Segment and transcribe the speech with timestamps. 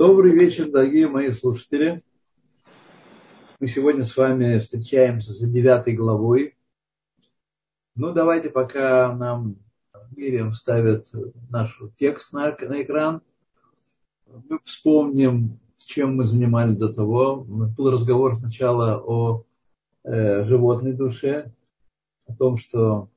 [0.00, 2.00] Добрый вечер, дорогие мои слушатели.
[3.58, 6.56] Мы сегодня с вами встречаемся за девятой главой.
[7.96, 9.56] Ну, давайте, пока нам
[10.16, 11.08] Мириам ставит
[11.50, 13.20] наш текст на, на экран,
[14.26, 17.44] мы вспомним, чем мы занимались до того.
[17.44, 19.44] Был разговор сначала о
[20.04, 21.52] э, животной душе,
[22.26, 23.10] о том, что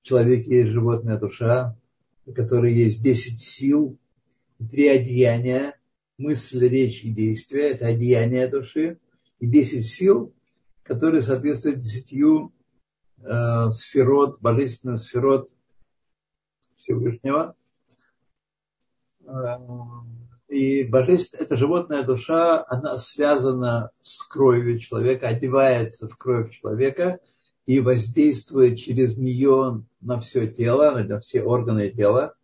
[0.00, 1.76] в человеке есть животная душа,
[2.24, 3.98] у которой есть 10 сил,
[4.70, 5.76] три одеяния–
[6.18, 8.98] мысль, речь и действие, это одеяние души,
[9.38, 10.34] и 10 сил,
[10.82, 12.52] которые соответствуют десятью
[13.18, 15.50] э, сферот, божественных сферот
[16.76, 17.56] Всевышнего.
[19.26, 19.56] Э,
[20.48, 27.18] и божественная, эта животная душа, она связана с кровью человека, одевается в кровь человека
[27.66, 32.34] и воздействует через нее на все тело, на все органы тела.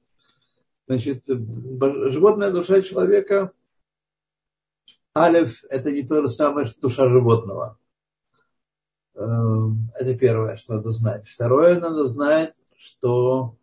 [0.88, 3.52] Значит, животная душа человека
[5.16, 7.78] Алиф– это не то же самое, что душа животного.
[9.14, 11.26] Эм, это первое, что надо знать.
[11.26, 13.56] Второе, надо знать, что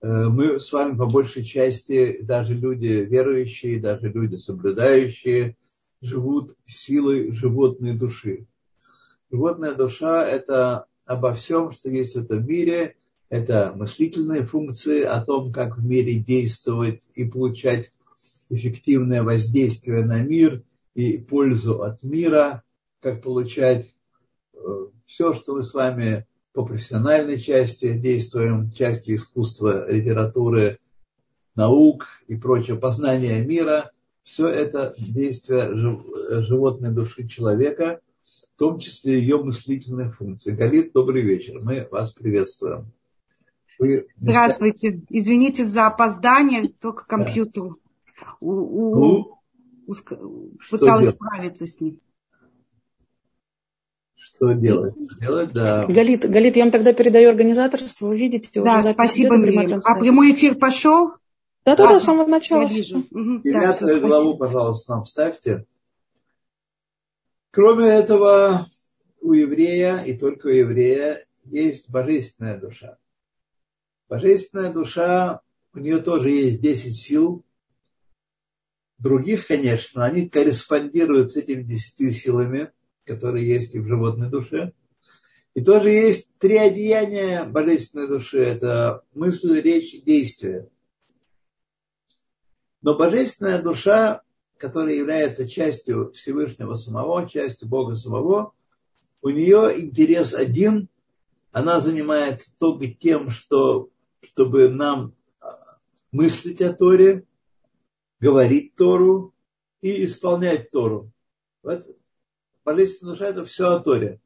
[0.00, 5.56] э, мы с вами по большей части, даже люди верующие, даже люди соблюдающие,
[6.00, 8.46] живут силой животной души.
[9.32, 12.96] Животная душа– это обо всем, что есть в этом мире,
[13.28, 17.90] это мыслительные функции о том, как в мире действовать и получать
[18.48, 20.62] эффективное воздействие на мир
[20.94, 22.62] и пользу от мира,
[23.00, 23.86] как получать
[24.54, 24.58] э,
[25.06, 30.78] все, что мы с вами по профессиональной части действуем, части искусства, литературы,
[31.54, 33.90] наук и прочее, познание мира,
[34.22, 35.70] все это действие
[36.42, 40.54] животной души человека, в том числе ее мыслительных функций.
[40.54, 42.92] Галит, добрый вечер, мы вас приветствуем.
[43.78, 45.02] Вы Здравствуйте.
[45.08, 47.72] Извините за опоздание, только компьютер
[48.42, 49.38] у, у, ну,
[49.86, 51.14] у, пыталась делать?
[51.14, 52.00] справиться с ним.
[54.16, 54.94] Что делать?
[55.20, 55.86] делать да.
[55.86, 58.60] Галит, Галит, я вам тогда передаю организаторство, вы видите.
[58.60, 59.80] Да, спасибо, Мирим.
[59.84, 61.12] А прямой эфир пошел?
[61.64, 62.62] Да, да, да, с самого начала.
[62.62, 63.04] Я вижу.
[63.10, 65.64] Девятую да, главу, пожалуйста, нам ставьте.
[67.52, 68.66] Кроме этого,
[69.20, 72.96] у еврея и только у еврея есть божественная душа.
[74.08, 75.42] Божественная душа,
[75.74, 77.44] у нее тоже есть 10 сил,
[79.02, 82.70] других, конечно, они корреспондируют с этими десятью силами,
[83.04, 84.72] которые есть и в животной душе.
[85.54, 88.38] И тоже есть три одеяния божественной души.
[88.38, 90.68] Это мысль, речь и действие.
[92.80, 94.22] Но божественная душа,
[94.56, 98.52] которая является частью Всевышнего самого, частью Бога самого,
[99.20, 100.88] у нее интерес один.
[101.50, 103.90] Она занимается только тем, что,
[104.22, 105.12] чтобы нам
[106.12, 107.26] мыслить о Торе,
[108.22, 109.34] говорить Тору
[109.80, 111.10] и исполнять Тору.
[111.64, 111.84] Вот
[112.64, 114.20] божественная душа– это все о Торе.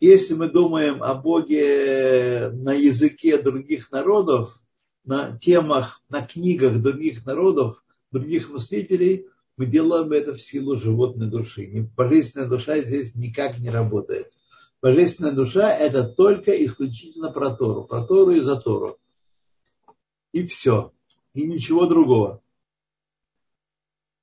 [0.00, 4.60] Если мы думаем о Боге на языке других народов,
[5.04, 11.88] на темах, на книгах других народов, других мыслителей, мы делаем это в силу животной души.
[11.96, 14.26] Божественная душа здесь никак не работает.
[14.80, 17.84] Божественная душа– это только исключительно про Тору.
[17.84, 18.98] Про Тору и за Тору.
[20.32, 20.92] И все.
[21.32, 22.41] И ничего другого.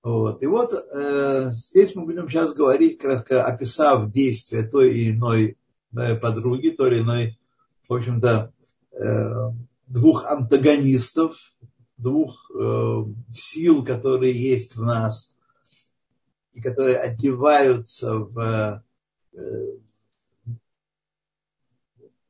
[0.02, 0.42] Вот.
[0.42, 5.58] И вот э, здесь мы будем сейчас говорить, кратко описав действия той или иной
[5.96, 7.40] э, подруги, той или иной,
[7.88, 8.54] в общем-то,
[8.94, 9.32] э,
[9.88, 11.36] двух антагонистов,
[11.98, 15.36] двух э, сил, которые есть в нас
[16.54, 18.84] и которые одеваются в
[19.34, 19.78] э,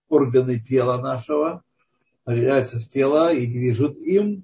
[0.08, 1.64] органы тела нашего,
[2.26, 4.44] одеваются в тело и движут им.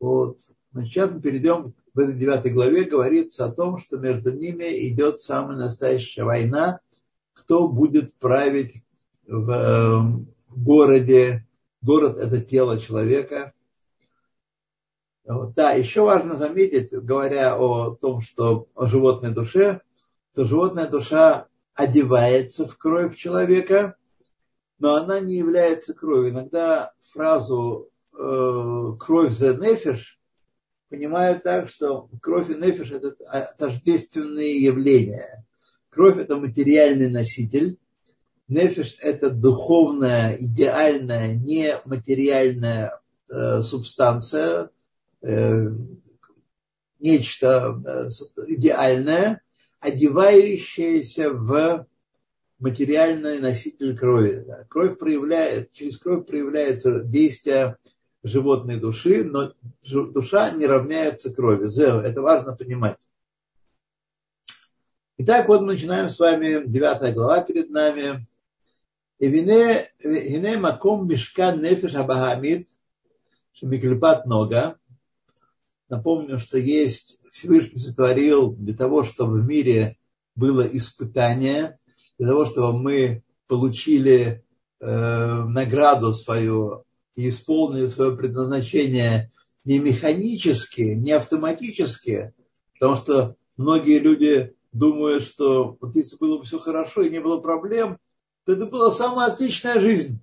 [0.00, 0.40] Вот.
[0.74, 5.56] Сейчас мы перейдем в этой девятой главе говорится о том, что между ними идет самая
[5.56, 6.80] настоящая война,
[7.32, 8.82] кто будет править
[9.26, 10.00] в э,
[10.48, 11.46] городе.
[11.82, 13.52] Город– это тело человека.
[15.24, 19.80] Да, еще важно заметить, говоря о том, что о животной душе,
[20.34, 23.96] то животная душа одевается в кровь человека,
[24.78, 26.30] но она не является кровью.
[26.30, 30.18] Иногда фразу э, «кровь за нефиш»
[30.94, 33.14] понимают так, что кровь и нефиш– это
[33.58, 35.44] тождественные явления.
[35.90, 37.78] Кровь– это материальный носитель,
[38.48, 44.70] нефиш– это духовная, идеальная, нематериальная э, субстанция,
[45.22, 45.68] э,
[47.00, 48.08] нечто э,
[48.46, 49.42] идеальное,
[49.80, 51.86] одевающееся в
[52.60, 54.46] материальный носитель крови.
[54.68, 57.78] Кровь проявляет, через кровь проявляется действие
[58.24, 61.66] животной души, но душа не равняется крови.
[61.66, 62.98] Зео, это важно понимать.
[65.18, 68.26] Итак, вот мы начинаем с вами, девятая глава перед нами.
[69.18, 72.66] И вине маком мешкан нефеш абахамид,
[73.52, 74.76] шамиклипат нога.
[75.88, 79.98] Напомню, что есть, Всевышний сотворил для того, чтобы в мире
[80.34, 81.78] было испытание,
[82.18, 84.44] для того, чтобы мы получили
[84.80, 89.30] э, награду свою и исполнили свое предназначение
[89.64, 92.34] не механически, не автоматически,
[92.74, 97.40] потому что многие люди думают, что вот если было бы все хорошо и не было
[97.40, 97.98] проблем,
[98.44, 100.20] то это была самая отличная жизнь.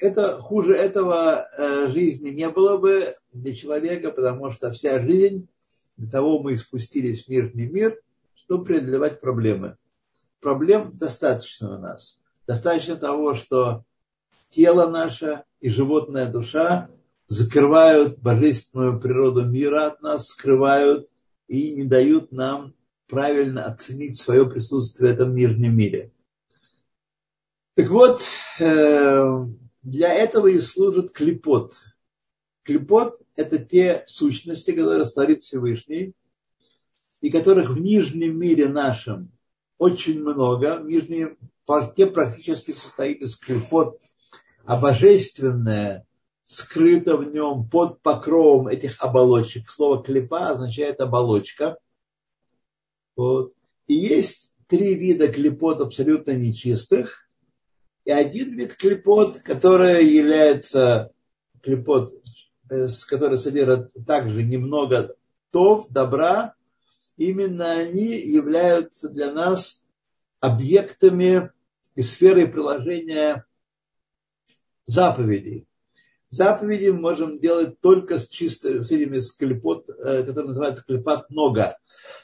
[0.00, 5.48] Это хуже этого э, жизни не было бы для человека, потому что вся жизнь,
[5.96, 8.00] для того мы и спустились в мирный мир,
[8.34, 9.76] чтобы преодолевать проблемы.
[10.40, 12.22] Проблем достаточно у нас.
[12.46, 13.84] Достаточно того, что
[14.50, 16.90] тело наше и животная душа
[17.28, 21.08] закрывают божественную природу мира от нас, скрывают
[21.48, 22.74] и не дают нам
[23.08, 26.12] правильно оценить свое присутствие в этом мирном мире.
[27.74, 28.22] Так вот,
[28.58, 29.46] э,
[29.82, 31.74] для этого и служит клепот.
[32.62, 36.14] Клепот– это те сущности, которые створит Всевышний,
[37.20, 39.30] и которых в нижнем мире нашем
[39.78, 40.78] очень много.
[40.78, 44.00] В нижнем парте практически состоит из клепот
[44.66, 46.06] а божественное
[46.44, 49.70] скрыто в нем под покровом этих оболочек.
[49.70, 51.78] Слово клепа означает оболочка.
[53.16, 53.52] Вот.
[53.86, 57.28] И есть три вида клепот абсолютно нечистых,
[58.04, 61.12] и один вид клепот, который является
[61.62, 62.12] клепот,
[62.70, 65.14] э, который содержит также немного
[65.50, 66.54] тов, добра,
[67.16, 69.84] именно они являются для нас
[70.40, 71.50] объектами
[71.94, 73.45] и сферой приложения
[74.86, 75.66] заповедей.
[76.28, 81.76] Заповеди мы можем делать только с чисто, с этими склепот, э, которые называются клепат нога.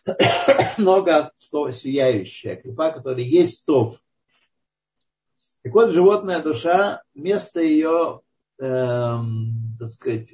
[0.78, 4.00] нога, слово сияющая, клепа, которая есть тов.
[5.62, 8.22] Так вот, животная душа, место ее,
[8.58, 10.28] эм, так сказать,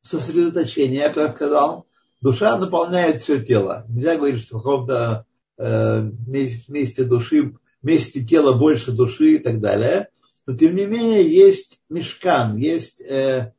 [0.00, 1.86] сосредоточения, я бы сказал,
[2.22, 3.84] душа наполняет все тело.
[3.90, 5.26] Нельзя говорить, что в каком-то
[5.58, 10.08] э, месте души, месте тела больше души и так далее
[10.46, 13.52] но тем не менее есть мешкан, есть э,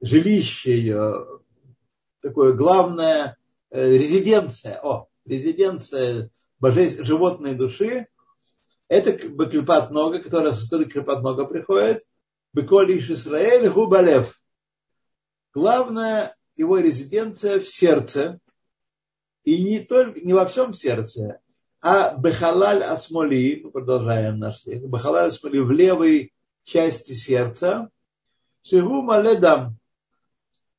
[0.00, 1.26] жилище ее,
[2.20, 3.36] такое главное,
[3.70, 8.06] э, резиденция, о, резиденция божественной животной души,
[8.88, 12.02] это Баклипат Нога, которая со стороны Клипат Нога приходит,
[12.52, 14.40] Беколи Исраэль Губалев.
[15.54, 18.40] Главная его резиденция в сердце,
[19.44, 21.40] и не только не во всем сердце,
[21.82, 26.32] а Бехалаль Асмоли, мы продолжаем наш стих, Бехалаль Асмоли в левой
[26.64, 27.90] части сердца,
[28.62, 29.78] Шигу Маледам,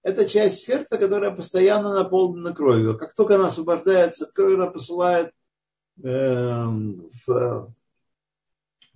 [0.03, 2.97] это часть сердца, которая постоянно наполнена кровью.
[2.97, 5.31] Как только она освобождается от крови, она посылает
[6.03, 6.65] э,
[7.27, 7.73] в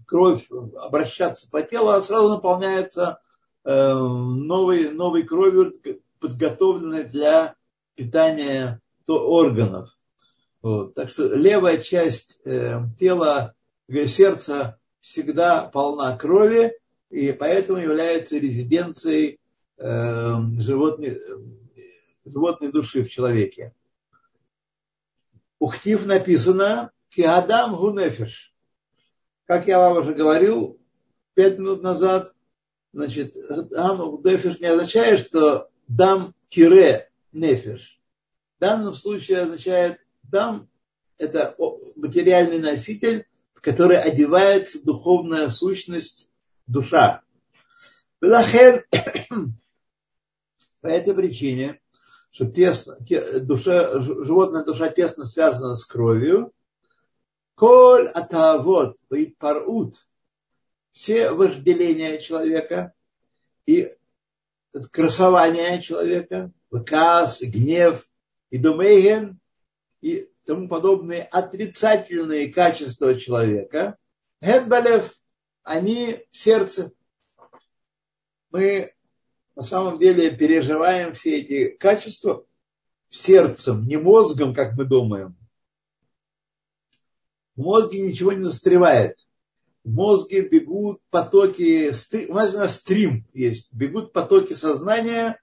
[0.05, 3.19] кровь обращаться по телу, она сразу наполняется
[3.63, 5.73] э, новой, новой кровью,
[6.19, 7.55] подготовленной для
[7.95, 9.94] питания то органов.
[10.65, 10.95] Вот.
[10.95, 13.53] Так что левая часть э, тела,
[13.87, 16.73] сердца всегда полна крови,
[17.11, 19.39] и поэтому является резиденцией
[19.77, 21.21] э, животной,
[22.25, 23.75] животной души в человеке.
[25.59, 28.51] У Хтив написано «Киадам гунефеш».
[29.45, 30.79] Как я вам уже говорил
[31.35, 32.33] пять минут назад,
[32.91, 33.35] значит,
[33.69, 38.01] «Дам гунефеш» не означает, что «дам тире нефеш».
[38.57, 39.99] В данном случае означает
[40.35, 40.67] там
[41.17, 41.55] это
[41.95, 46.29] материальный носитель, в который одевается духовная сущность,
[46.67, 47.21] душа.
[48.19, 48.27] по
[50.87, 51.79] этой причине,
[52.31, 52.97] что тесно,
[53.43, 56.51] душа, животная душа тесно связана с кровью,
[57.55, 58.97] коль атавот
[59.37, 60.05] парут,
[60.91, 62.91] все вожделения человека
[63.65, 63.95] и
[64.91, 68.05] красование человека, выказ, гнев
[68.49, 69.39] и думейген,
[70.05, 73.97] и тому подобные отрицательные качества человека,
[74.39, 75.11] Гедбалев,
[75.63, 76.91] они в сердце.
[78.51, 78.93] Мы
[79.55, 82.45] на самом деле переживаем все эти качества
[83.09, 85.35] сердцем, не мозгом, как мы думаем.
[87.55, 89.17] В мозге ничего не застревает.
[89.83, 91.91] В мозге бегут потоки,
[92.29, 95.41] у нас у нас стрим есть, бегут потоки сознания,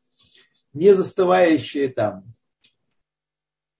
[0.72, 2.32] не застывающие там.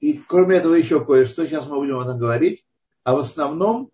[0.03, 2.67] И кроме этого еще кое-что, сейчас мы будем об этом говорить.
[3.05, 3.91] А в основном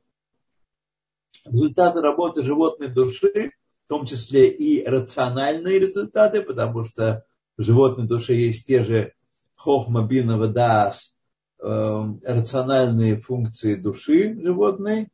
[1.44, 3.52] результаты работы животной души
[3.84, 7.24] в том числе и рациональные результаты, потому что
[7.56, 9.12] в животной душе есть те же
[9.54, 11.16] хохма, бина, вадаас,
[11.58, 15.08] э, рациональные функции души животной,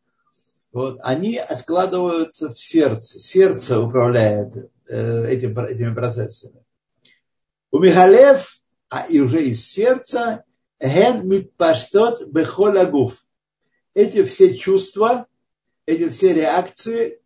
[0.72, 3.20] вот, они откладываются в сердце.
[3.20, 4.56] Сердце управляет
[4.88, 6.64] э, этим, этими процессами.
[7.70, 8.58] У Михалев,
[8.90, 10.44] а и уже из сердца,
[10.84, 13.14] ген митпаштот бехолагуф.
[13.94, 15.26] Эти все чувства,
[15.86, 17.20] эти все реакции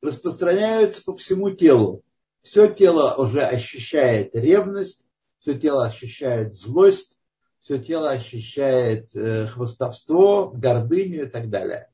[0.00, 2.02] распространяются по всему телу.
[2.42, 5.06] Все тело уже ощущает ревность,
[5.38, 7.16] все тело ощущает злость,
[7.60, 11.88] все тело ощущает э, хвостовство, гордыню и так далее.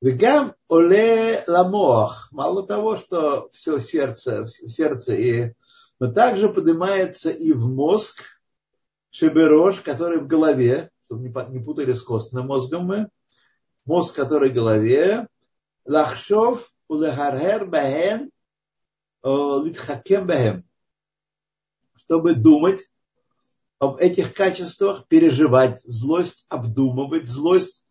[0.00, 2.28] Вегам оле ламох.
[2.32, 5.52] Мало того, что все сердце, в сердце и
[6.00, 8.24] но также поднимается и в мозг,
[9.12, 13.08] шеберош, который в голове, чтобы не путали с костным мозгом мы,
[13.84, 15.28] мозг, который в голове,
[15.84, 18.30] лахшов улехархер бахен
[19.22, 20.64] литхакем бахем,
[21.94, 22.80] чтобы думать
[23.78, 27.84] об этих качествах, переживать злость, обдумывать злость,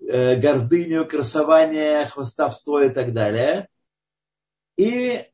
[0.00, 3.68] э, гордыню, красование, хвостовство и так далее.
[4.76, 5.24] И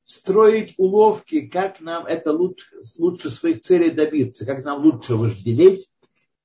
[0.00, 2.66] строить уловки, как нам это лучше,
[2.98, 5.90] лучше своих целей добиться, как нам лучше вожделеть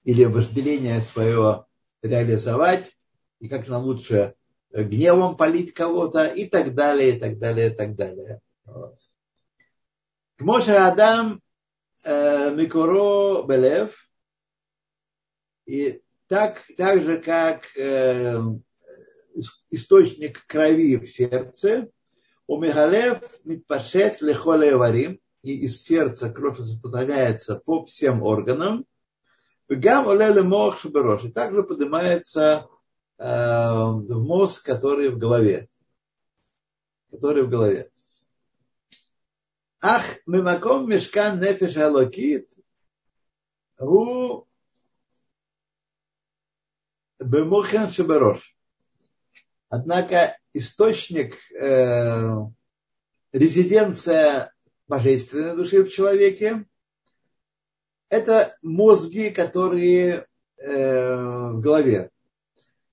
[0.03, 1.65] или вожделение свое
[2.01, 2.95] реализовать,
[3.39, 4.35] и как нам лучше
[4.71, 8.41] гневом полить кого-то и так далее, и так далее, и так далее.
[8.65, 8.99] Вот.
[10.37, 11.41] Моше Адам
[12.03, 14.09] э, Микуро Белев,
[15.65, 18.37] и так, так же, как э,
[19.69, 21.89] источник крови в сердце,
[22.47, 28.85] у Мегалев Митпашет Лехоле Варим, и из сердца кровь распространяется по всем органам.
[29.67, 32.67] Гам Олеле Мох Шаберош, и также поднимается
[33.17, 35.69] э, в мозг, который в голове.
[37.11, 37.89] Который в голове.
[39.81, 42.49] Ах, мимаком мешкан нефиш алокит,
[43.79, 44.45] у
[47.19, 48.54] бемохен шеберош.
[49.69, 52.37] Однако источник, э,
[53.31, 54.53] резиденция
[54.87, 56.65] божественной души в человеке,
[58.09, 61.15] это мозги, которые э,
[61.51, 62.11] в голове.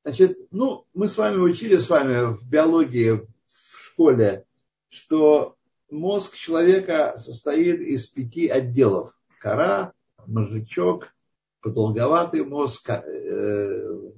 [0.05, 4.45] Значит, ну, мы с вами учили с вами в биологии в школе,
[4.89, 5.57] что
[5.91, 9.17] мозг человека состоит из пяти отделов.
[9.39, 9.93] Кора,
[10.27, 11.15] мозжечок,
[11.61, 14.13] продолговатый мозг, э,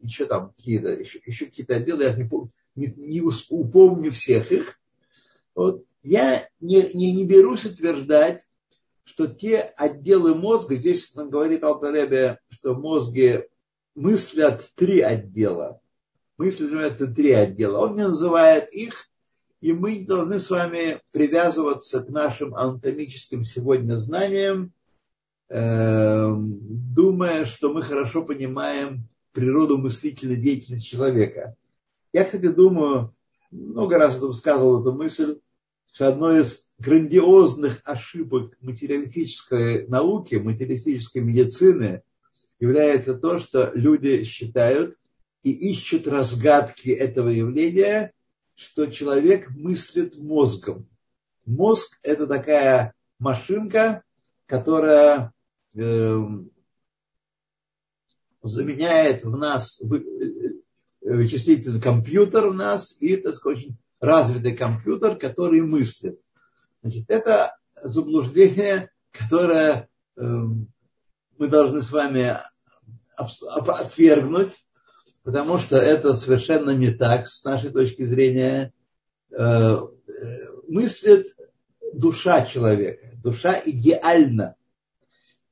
[0.00, 2.28] еще там какие-то, еще, еще какие-то отделы, я не,
[2.74, 4.78] не, не упомню всех их.
[5.54, 5.84] Вот.
[6.02, 8.46] Я не, не, не берусь утверждать,
[9.04, 13.44] что те отделы мозга, здесь он говорит Алтаребе, что мозги
[13.94, 15.80] мыслят три отдела.
[16.38, 17.78] Мысли это три отдела.
[17.78, 19.08] Он не называет их,
[19.60, 24.72] и мы должны с вами привязываться к нашим анатомическим сегодня знаниям,
[25.50, 31.56] э, думая, что мы хорошо понимаем природу мыслительной деятельности человека.
[32.12, 33.14] Я, кстати, думаю,
[33.50, 35.38] много раз высказывал эту мысль,
[35.92, 42.02] что одной из грандиозных ошибок материалистической науки, материалистической медицины
[42.58, 44.96] является то, что люди считают
[45.42, 48.12] и ищут разгадки этого явления,
[48.54, 50.88] что человек мыслит мозгом.
[51.46, 54.02] Мозг– это такая машинка,
[54.46, 55.32] которая
[55.74, 56.18] э,
[58.42, 59.86] заменяет в нас э,
[61.02, 66.18] вычислительный компьютер в нас и, так очень развитый компьютер, который мыслит.
[66.82, 72.36] Значит, это заблуждение, которое э, мы должны с вами
[73.16, 74.52] отвергнуть,
[75.22, 78.72] потому что это совершенно не так с нашей точки зрения.
[79.30, 79.78] Э,
[80.68, 81.26] мыслит
[81.92, 83.16] душа человека.
[83.22, 84.56] Душа идеальна.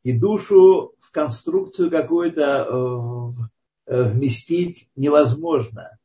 [0.03, 5.99] И душу в конструкцию какую-то э, э, вместить невозможно.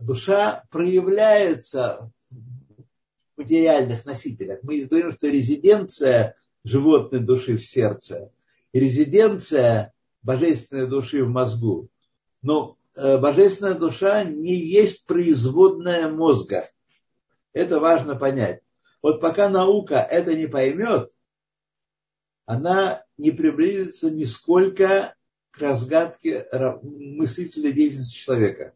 [0.00, 4.60] Душа проявляется в материальных носителях.
[4.62, 8.30] Мы говорим, что резиденция животной души в сердце,
[8.72, 9.92] резиденция
[10.22, 11.88] божественной души в мозгу.
[12.42, 16.68] Но э, божественная душа не есть производная мозга.
[17.52, 18.60] Это важно понять.
[19.02, 21.08] Вот пока наука это не поймет,
[22.48, 25.14] она не приблизится нисколько
[25.50, 26.48] к разгадке
[26.82, 28.74] мыслительной деятельности человека.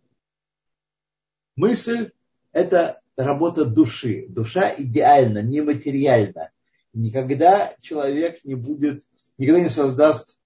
[1.57, 2.13] Мысль–
[2.53, 4.27] это работа души.
[4.29, 6.51] Душа идеальна, нематериальна.
[6.93, 9.05] Никогда человек не будет,
[9.39, 10.37] никогда не создаст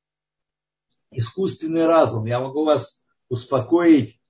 [1.11, 2.27] искусственный разум.
[2.27, 4.21] Я могу вас успокоить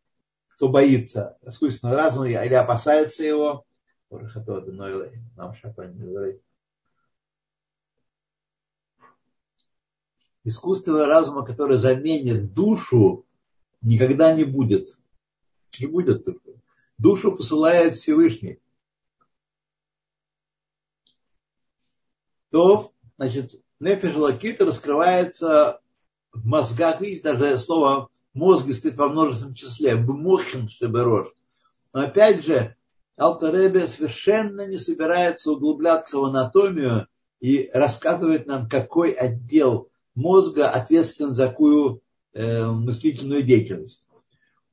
[0.48, 3.66] кто боится искусственного разума или опасается его.
[10.46, 13.26] Искусственного разума, который заменит душу,
[13.82, 14.96] никогда не будет.
[15.80, 16.62] Не будет такого.
[16.98, 18.60] Душу посылает Всевышний.
[22.52, 25.80] То, значит, нефиш лакит раскрывается
[26.32, 31.26] в мозгах, видите, даже слово мозг стоит во множественном числе, бмухин шеберош.
[31.92, 32.76] Но опять же,
[33.16, 37.08] Алтаребе совершенно не собирается углубляться в анатомию
[37.40, 44.08] и рассказывает нам, какой отдел мозга ответственен за какую э, мыслительную деятельность.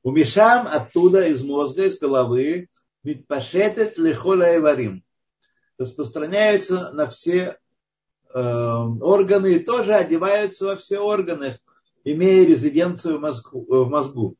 [0.02, 2.68] У Мишам оттуда, из мозга, из головы,
[3.04, 5.04] митпашетет лехола эварим.
[5.78, 7.58] Распространяется на все
[8.32, 11.58] э, органы и тоже одеваются во все органы,
[12.04, 13.64] имея резиденцию в мозгу.
[13.68, 14.36] В мозгу.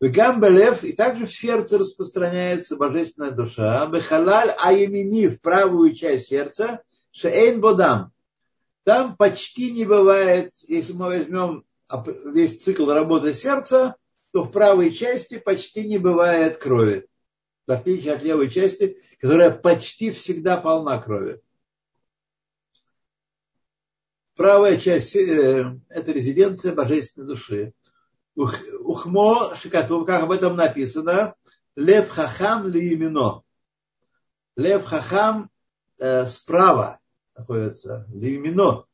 [0.00, 3.86] И также в сердце распространяется божественная душа.
[3.86, 8.12] Бехалаль аемини, в правую часть сердца, шеэйн бодам.
[8.84, 11.64] Там почти не бывает, если мы возьмем
[12.32, 13.96] весь цикл работы сердца,
[14.32, 17.06] то в правой части почти не бывает крови.
[17.66, 21.40] В отличие от левой части, которая почти всегда полна крови.
[24.34, 27.74] Правая часть э,– это резиденция божественной души.
[28.34, 29.90] Ухмо, как
[30.22, 31.34] об этом написано,
[31.76, 33.42] лев хахам ли имено.
[34.56, 35.50] Лев хахам
[35.98, 36.99] э, справа
[37.40, 38.86] находится, ли имено.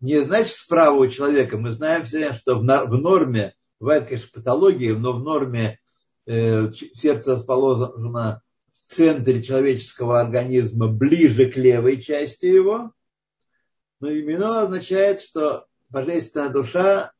[0.00, 1.56] Не значит справа у человека.
[1.56, 5.80] Мы знаем все, что в норме Бывает, конечно, патология, но в норме
[6.26, 8.40] э, сердце расположено
[8.72, 12.92] в центре человеческого организма, ближе к левой части его.
[13.98, 17.12] Но именно означает, что божественная душа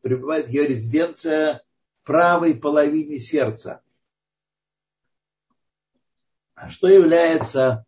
[0.00, 1.62] пребывает ее резиденция
[2.00, 3.82] в правой половине сердца.
[6.54, 7.84] А что является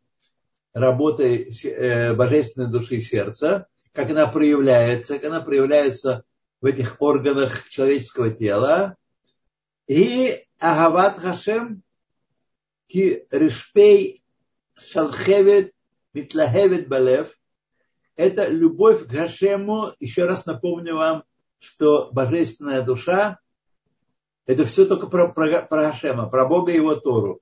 [0.73, 3.67] работой э, божественной души сердца?
[3.93, 5.19] Как она проявляется?
[5.19, 6.25] Как она проявляется
[6.61, 8.97] в этих органах человеческого тела.
[9.87, 11.82] И Агават Хашем
[12.87, 14.23] ки решпей
[14.76, 15.73] шалхевет
[16.15, 17.37] митлахевет балев.
[18.17, 19.93] Это любовь к Хашему.
[19.99, 21.25] Еще раз напомню вам,
[21.58, 23.39] что божественная душа
[24.47, 27.41] это все только про, про, про Хашема, про Бога и его Тору.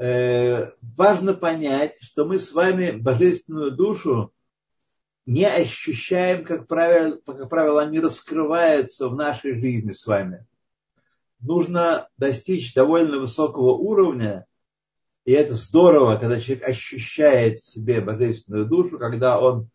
[0.00, 4.32] Э, важно понять, что мы с вами божественную душу
[5.26, 10.46] не ощущаем, как правило, как правило, они раскрываются в нашей жизни с вами.
[11.40, 14.46] Нужно достичь довольно высокого уровня,
[15.26, 19.68] и это здорово, когда человек ощущает в себе божественную душу, когда он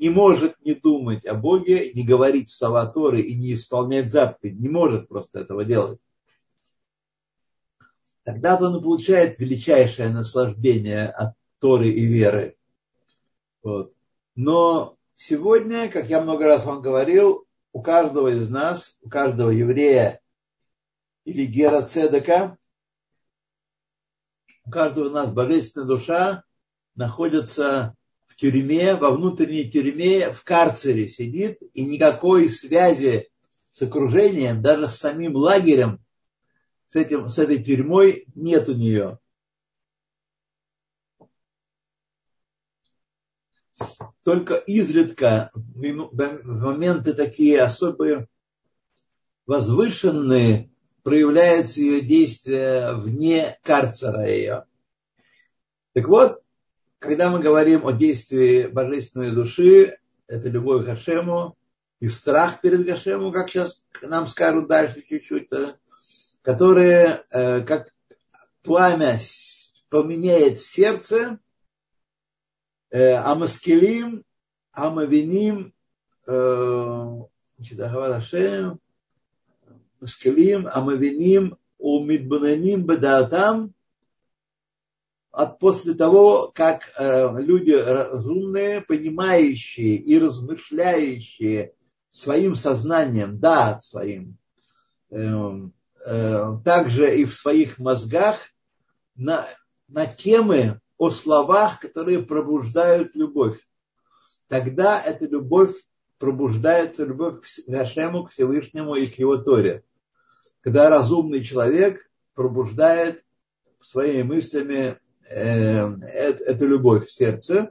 [0.00, 4.68] не может не думать о Боге, не говорить слова Торы и не исполнять заповедь, не
[4.68, 6.00] может просто этого делать.
[8.24, 12.56] Тогда-то он получает величайшее наслаждение от Торы и веры.
[13.62, 13.92] Вот.
[14.34, 20.20] Но сегодня, как я много раз вам говорил, у каждого из нас, у каждого еврея
[21.24, 22.58] или гера цедека,
[24.64, 26.44] у каждого из нас божественная душа
[26.94, 27.94] находится
[28.26, 33.30] в тюрьме, во внутренней тюрьме, в карцере сидит, и никакой связи
[33.70, 36.00] с окружением, даже с самим лагерем,
[36.92, 39.18] с, этим, с этой тюрьмой нет у нее.
[44.24, 48.28] только изредка, моменты такие особые,
[49.46, 50.70] возвышенные,
[51.02, 54.66] проявляется ее действие вне карцера ее.
[55.94, 56.42] Так вот,
[56.98, 61.56] когда мы говорим о действии божественной души, это любовь к Хашему
[62.00, 65.48] и страх перед Хашему, как сейчас нам скажут дальше чуть-чуть,
[66.42, 67.92] которые, э, как
[68.62, 69.20] пламя
[69.88, 71.38] поменяет в сердце,
[72.90, 74.24] э, амаскелим,
[74.72, 75.72] амавиним,
[76.26, 76.32] э,
[80.00, 83.74] амаскелим, амавиним, умидбананим, бадаатам,
[85.30, 91.72] от после того, как люди разумные, понимающие и размышляющие
[92.10, 94.36] своим сознанием, да, своим,
[95.08, 95.72] эм,
[96.04, 98.38] также и в своих мозгах
[99.14, 99.46] на,
[99.88, 103.58] на темы, о словах, которые пробуждают любовь.
[104.48, 105.74] Тогда эта любовь
[106.18, 109.84] пробуждается, любовь к Гашему, к Всевышнему и к его Торе.
[110.60, 113.24] Когда разумный человек пробуждает
[113.80, 117.70] своими мыслями э, эту любовь в сердце.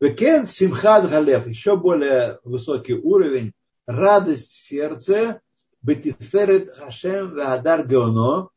[0.00, 3.52] Векен Симхад Галев, еще более высокий уровень,
[3.86, 5.40] радость в сердце,
[5.86, 8.48] Бетиферет Хашем Вадар Геоно.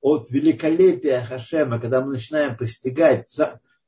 [0.00, 3.28] От великолепия Хашема, когда мы начинаем постигать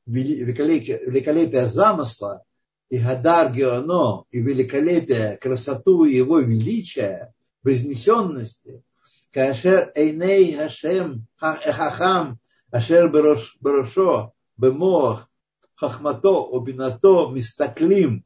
[0.05, 2.43] великолепие, замысла,
[2.89, 7.33] и Гадар Геоно, и великолепие, красоту его величия,
[7.63, 8.83] вознесенности,
[9.31, 15.27] Кашер Эйней Хашем Хахам Ашер Барошо Бемох
[15.73, 18.25] Хахмато Обинато Мистаклим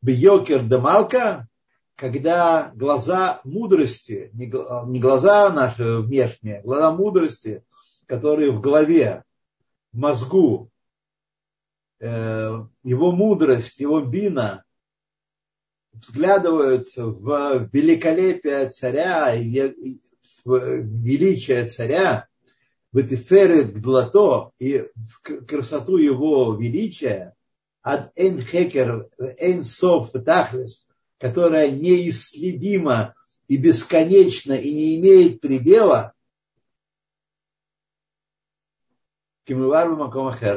[0.00, 1.46] Бьокер Дамалка,
[1.96, 7.64] когда глаза мудрости, не глаза наши внешние, глаза мудрости,
[8.06, 9.24] которые в голове,
[9.92, 10.70] в мозгу,
[12.00, 14.64] э, его мудрость, его бина
[15.92, 19.32] взглядываются в великолепие царя,
[20.44, 22.26] в величие царя,
[22.90, 27.34] в Этиферет Блато и в красоту его величия,
[27.82, 30.86] от Эн Хекер, Эн Соф Тахлес,
[31.18, 33.14] которая неисследима
[33.48, 36.14] и бесконечна и не имеет предела,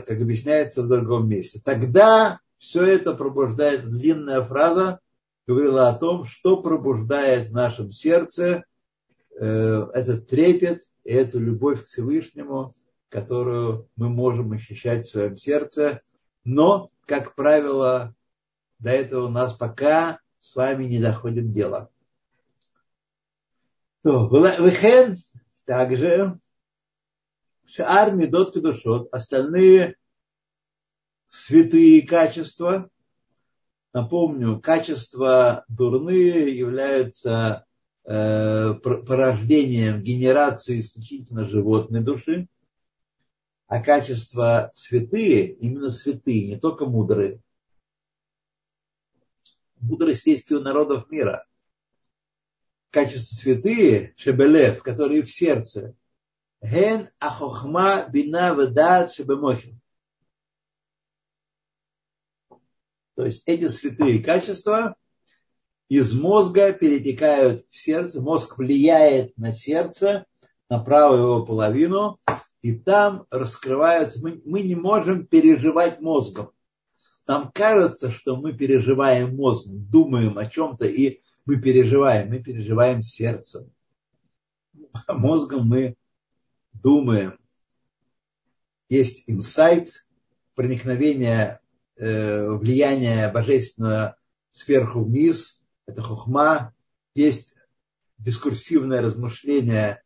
[0.02, 1.62] как объясняется в другом месте.
[1.63, 5.00] Тогда все это пробуждает, длинная фраза
[5.46, 8.63] говорила о том, что пробуждает в нашем сердце
[9.39, 12.74] э, этот трепет и эту любовь к Всевышнему,
[13.10, 16.02] которую мы можем ощущать в своем сердце.
[16.43, 18.13] Но, как правило,
[18.80, 21.89] до этого у нас пока с вами не доходит дело.
[24.04, 25.17] То, Вехен
[25.65, 26.39] также
[27.65, 29.95] Шаар Медот Кедушот, остальные
[31.28, 32.89] святые качества,
[33.93, 37.65] напомню, качества дурные являются
[38.06, 42.47] э, порождением генерации исключительно животной души,
[43.67, 47.41] а качества святые, именно святые, не только мудрые,
[49.80, 51.46] мудрость есть у народов мира.
[52.90, 55.96] Качества святые, шебелев, которые в сердце,
[56.62, 59.80] ген ахохма бина ведат шебемохим.
[63.16, 64.96] То есть эти святые качества
[65.90, 70.26] из мозга перетекают в сердце, мозг влияет на сердце,
[70.70, 72.20] на правую его половину,
[72.62, 76.52] и там раскрываются, мы, мы не можем переживать мозгом.
[77.28, 83.70] Нам кажется, что мы переживаем мозгом, думаем о чем-то, и мы переживаем, мы переживаем сердцем.
[85.10, 85.98] Мозгом мы
[86.72, 87.38] думаем.
[88.88, 90.06] Есть инсайт,
[90.56, 91.60] проникновение,
[91.98, 94.16] э, влияние божественного
[94.52, 96.74] сверху вниз, это хухма,
[97.13, 97.54] есть
[98.18, 100.02] дискурсивное размышление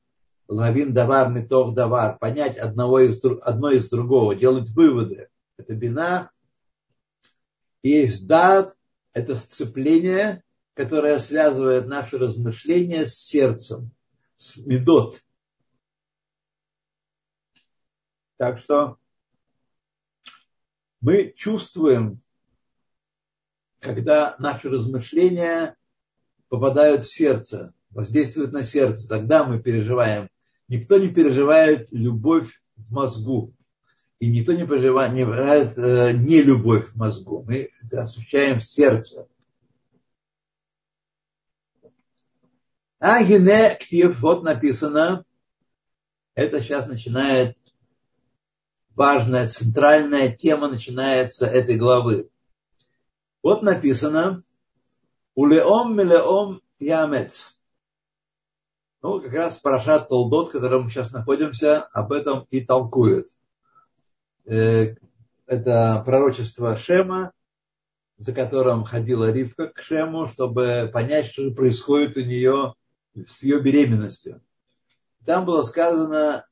[0.48, 5.30] лавин давар, метов давар, понять одного из, одно из другого, делать выводы.
[5.58, 6.31] Это бина,
[7.84, 8.76] есть дат,
[9.14, 13.92] это сцепление, которое связывает наши размышления с сердцем,
[14.36, 15.22] с медот.
[18.38, 18.98] Так что
[21.02, 22.22] мы чувствуем,
[23.80, 25.76] когда наши размышления
[26.48, 30.30] попадают в сердце, воздействуют на сердце, тогда мы переживаем.
[30.68, 33.54] Никто не переживает любовь в мозгу.
[34.22, 37.44] И никто не проживает, не проживает э, не любовь в мозгу.
[37.48, 38.06] Мы это
[38.60, 39.28] в сердце.
[43.00, 43.20] А
[43.74, 45.26] ктив, вот написано,
[46.36, 47.58] это сейчас начинает
[48.92, 52.30] важная, центральная тема начинается этой главы.
[53.42, 54.44] Вот написано,
[55.34, 57.58] улеом милеом ямец.
[59.02, 63.28] Ну, как раз Парашат Толдот, в котором мы сейчас находимся, об этом и толкует.
[64.46, 64.96] Э,
[65.46, 67.32] это пророчество Шема,
[68.18, 72.74] за которым ходила Ривка к Шему, чтобы понять, что же происходит у нее
[73.16, 74.42] с ее беременностью.
[75.26, 76.46] Там было сказано,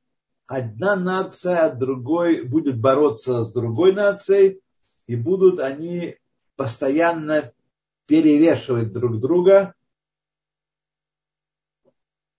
[0.47, 4.61] одна нация от другой будет бороться с другой нацией,
[5.07, 6.17] и будут они
[6.55, 7.53] постоянно
[8.05, 9.73] перевешивать друг друга,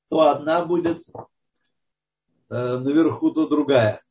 [0.09, 1.03] то одна будет
[2.49, 4.03] э, наверху, то другая.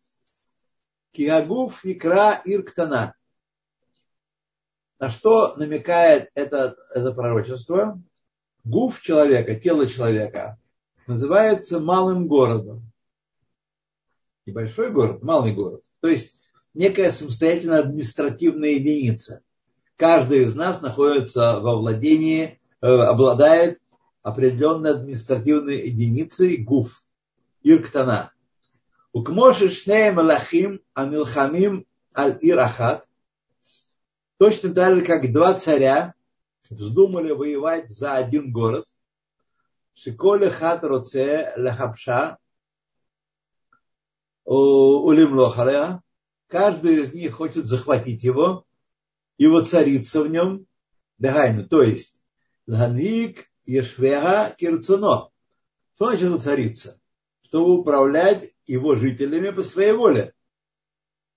[1.11, 3.15] Киагуф икра ирктана.
[4.99, 8.01] На что намекает это, это пророчество?
[8.63, 10.59] Гуф человека, тело человека,
[11.07, 12.91] называется малым городом.
[14.45, 15.83] Небольшой город, малый город.
[16.01, 16.35] То есть
[16.73, 19.41] некая самостоятельная административная единица.
[19.95, 23.79] Каждый из нас находится во владении, э, обладает
[24.21, 27.03] определенной административной единицей ГУФ,
[27.63, 28.31] Ирктана.
[29.11, 33.07] Укмоши шней малахим амилхамим аль ирахат.
[34.37, 36.13] Точно так же, как два царя
[36.69, 38.85] вздумали воевать за один город.
[39.95, 42.37] Шиколе хат роце лехапша
[44.45, 46.01] улим лохалеа.
[46.47, 48.65] Каждый из них хочет захватить его
[49.37, 50.65] и воцариться в нем.
[51.17, 52.21] Дагайну, то есть,
[52.65, 55.29] ланик ешвега кирцуно.
[55.95, 56.99] Что значит воцариться?
[57.41, 60.33] Чтобы управлять его жителями по своей воле.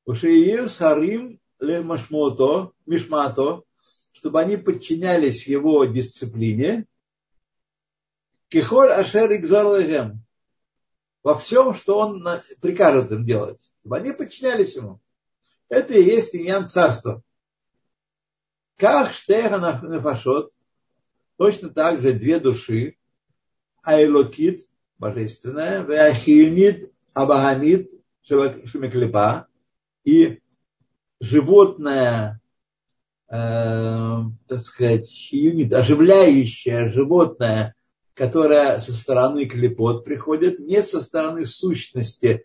[0.05, 3.63] Ушиир сарим ле машмото, мишмато,
[4.13, 6.87] чтобы они подчинялись его дисциплине.
[8.49, 9.67] Кихоль ашер игзар
[11.23, 12.27] во всем, что он
[12.61, 15.01] прикажет им делать, чтобы они подчинялись ему.
[15.69, 17.23] Это и есть иньян царства.
[18.77, 20.51] Как штеха нафашот,
[21.37, 22.99] точно так же две души,
[23.85, 24.69] айлокит,
[24.99, 27.91] божественная, веахильнит, абаганит,
[28.23, 29.47] шемеклепа,
[30.05, 30.41] и
[31.21, 32.41] животное,
[33.29, 37.75] э, так сказать, юнит, оживляющее животное,
[38.15, 42.45] которое со стороны клепот приходит, не со стороны сущности.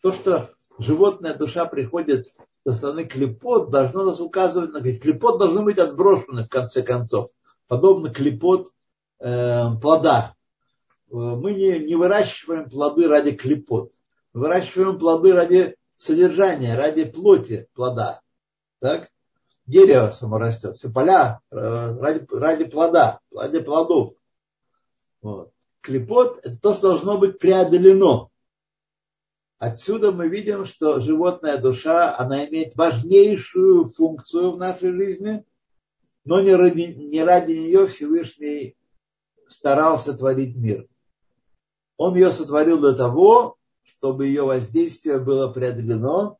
[0.00, 2.28] То, что животная душа приходит
[2.66, 7.30] со стороны клепот, должно нас указывать на клепот должно быть отброшено в конце концов,
[7.66, 8.70] подобно клепот
[9.18, 10.34] э, плода.
[11.12, 13.92] Мы не, не выращиваем плоды ради клепот,
[14.32, 18.22] мы выращиваем плоды ради содержания, ради плоти плода.
[18.80, 19.10] Так?
[19.66, 21.56] Дерево само растет, все поля э,
[22.00, 24.14] ради, ради плода, ради плодов.
[25.20, 25.52] Вот.
[25.82, 28.30] Клепот– это то, что должно быть преодолено.
[29.58, 35.44] Отсюда мы видим, что животная душа, она имеет важнейшую функцию в нашей жизни,
[36.24, 38.76] но не ради, не ради нее Всевышний
[39.46, 40.88] старался творить мир.
[42.04, 46.36] Он ее сотворил для того, чтобы ее воздействие было преодолено,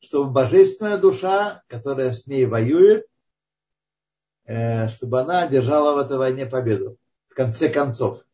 [0.00, 3.04] чтобы божественная душа, которая с ней воюет,
[4.46, 6.96] э, чтобы она одержала в этой войне победу.
[7.28, 8.24] В конце концов.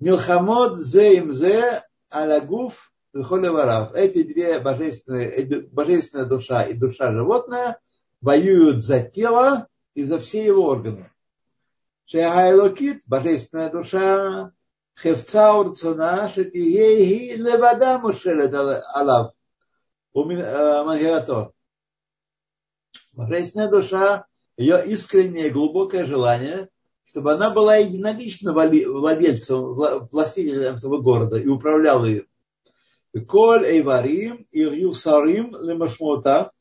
[0.00, 2.90] Милхамод зе им зе алагуф.
[3.12, 7.78] Эти две божественные, божественная душа и душа животное
[8.22, 11.12] воюют за тело и за все его органы.
[12.06, 14.52] Шехайлокит, божественная душа,
[14.99, 18.51] חפצה ורצונה שתהיה היא לבדה מושלת
[18.93, 19.23] עליו
[20.15, 21.51] ומנהיגתו.
[23.13, 24.25] Божественная душа,
[24.57, 26.69] ее искреннее глубокое желание,
[27.05, 29.73] чтобы она была единолично владельцем,
[30.11, 32.27] властителем этого города и управляла им.
[33.27, 36.51] Коль эйварим и юсарим лемашмота,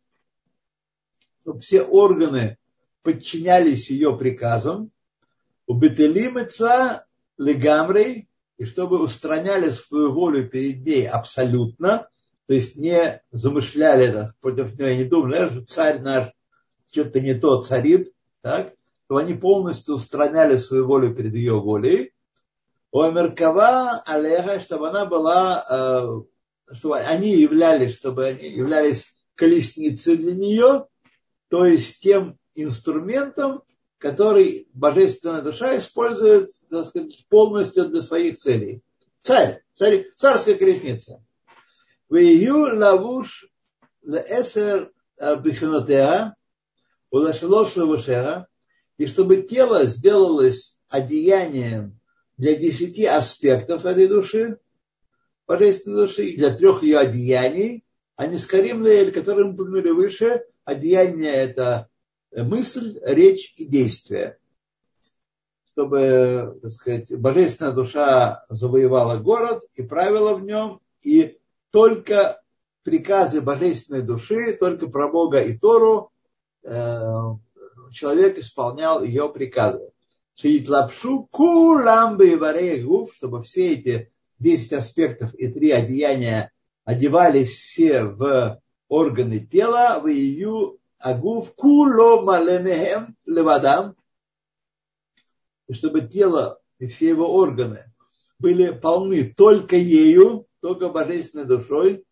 [1.42, 2.56] чтобы все органы
[3.02, 4.90] подчинялись ее приказам,
[5.66, 6.38] убетелим
[7.41, 12.07] легамрей, и чтобы устраняли свою волю перед ней абсолютно,
[12.47, 16.31] то есть не замышляли это против нее, не думали, что царь наш
[16.91, 18.73] что-то не то царит, так,
[19.07, 22.13] то они полностью устраняли свою волю перед ее волей.
[22.91, 30.33] У Амеркава Алеха, чтобы она была, э, чтобы они являлись, чтобы они являлись колесницей для
[30.33, 30.85] нее,
[31.47, 33.63] то есть тем инструментом,
[33.97, 38.81] который божественная душа использует так сказать, полностью для своих целей.
[39.19, 41.23] Царь, царь царская колесница.
[42.09, 43.47] Вию лавуш
[44.01, 46.35] леэсер биханотеа,
[47.11, 48.47] улашлош лавушера,
[48.97, 51.99] и чтобы тело сделалось одеянием
[52.37, 54.57] для десяти аспектов этой души,
[55.47, 57.83] божественной души, и для трех ее одеяний,
[58.15, 61.89] а не скорим леэль, которые мы упомянули выше, одеяние это
[62.31, 64.37] мысль, речь и действие.
[65.73, 71.37] Чтобы, так сказать, божественная душа завоевала город и правила в нем, и
[71.71, 72.41] только
[72.83, 76.11] приказы божественной души, только про Бога и Тору
[76.63, 76.99] э,
[77.91, 79.91] человек исполнял ее приказы.
[80.35, 86.51] Шиитлапшу куламбы и гуф, чтобы все эти 10 аспектов и три одеяния
[86.83, 93.95] одевались все в органы тела, в ее агуф куло малемехем левадам,
[95.71, 97.93] и чтобы тело и все его органы
[98.39, 102.03] были полны только ею, только божественной душой,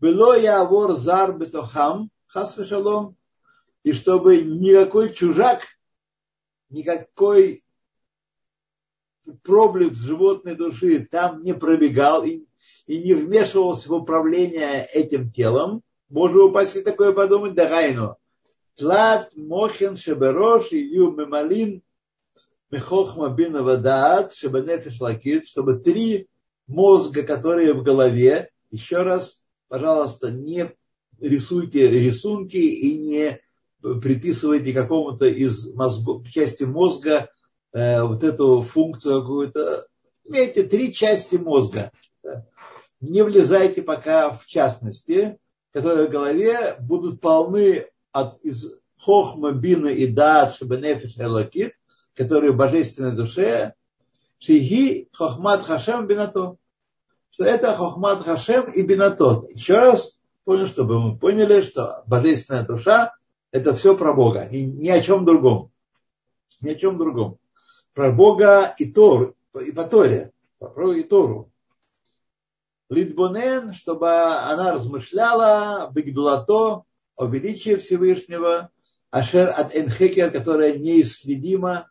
[0.00, 3.16] было я вор зар бетохам, хас шалом,
[3.84, 5.62] и чтобы никакой чужак,
[6.68, 7.62] никакой
[9.44, 12.44] проблеск животной души там не пробегал и,
[12.88, 15.82] и не вмешивался в управление этим телом.
[16.08, 18.16] Можно упасть такое подумать, да гайну.
[18.74, 21.84] תלת מוחין שבראש יהיו ממולאים
[22.70, 26.28] מחכמה בינה ודעת שבנפש האלקית, чтобы три
[26.66, 30.72] мозга, которые в голове, еще раз, пожалуйста, не
[31.20, 33.40] рисуйте рисунки и не
[33.80, 37.30] приписывайте какому-то из мозгов, части мозга
[37.72, 39.86] э, вот эту функцию какую-то.
[40.24, 41.92] Имейте три части мозга.
[43.00, 45.38] Не влезайте пока в частности,
[45.72, 51.74] которые в голове будут полны от, из хохма, бина и дат, шабенефиш элокит,
[52.16, 53.74] которые в божественной душе,
[54.38, 56.56] шиги хохмат хашем бинато.
[57.30, 59.50] Что это хохмат хашем и бинатот.
[59.50, 63.14] Еще раз понял, чтобы мы поняли, что божественная душа
[63.52, 65.70] это все про Бога и ни о чем другом.
[66.62, 67.38] Ни о чем другом.
[67.92, 71.50] Про Бога и Тор, и по Торе, про и Тору.
[72.88, 76.84] Литбонен, чтобы она размышляла, бигдулато,
[77.16, 78.70] о величии Всевышнего,
[79.10, 81.90] ашер от энхекер, которая неисследима,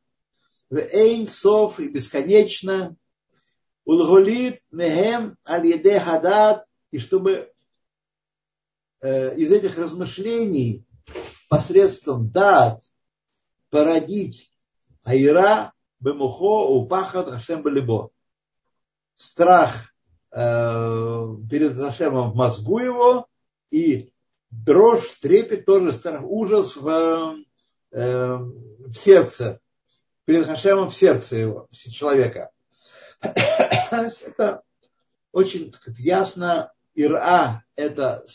[0.71, 2.95] эйн сов и бесконечно,
[3.83, 7.51] улголит мехем аль еде хадат, и чтобы
[9.01, 10.85] э, из этих размышлений
[11.49, 12.81] посредством дат
[13.69, 14.51] породить
[15.03, 18.09] айра бемухо упахат хашем балибо.
[19.15, 19.93] Страх
[20.31, 23.27] э, перед Хашемом в мозгу его
[23.71, 24.11] и
[24.49, 27.37] дрожь, трепет тоже, страх, ужас в,
[27.91, 29.61] э, в сердце,
[30.25, 32.51] перед Хашемом в сердце его, человека.
[33.21, 34.63] Это
[35.31, 36.71] очень ясно.
[36.95, 38.25] Ира– это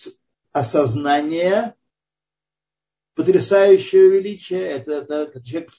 [0.53, 1.75] осознание
[3.15, 4.61] потрясающего величия.
[4.61, 5.71] Это, это человек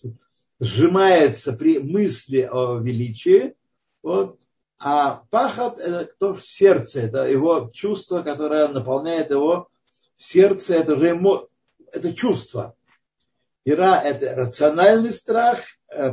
[0.59, 3.55] сжимается при мысли о величии.
[4.01, 4.39] Вот.
[4.79, 9.69] А пахот– это кто в сердце, это его чувство, которое наполняет его
[10.15, 11.47] сердце, это же ему,
[11.91, 12.75] это чувство.
[13.63, 15.59] Ира– это рациональный страх,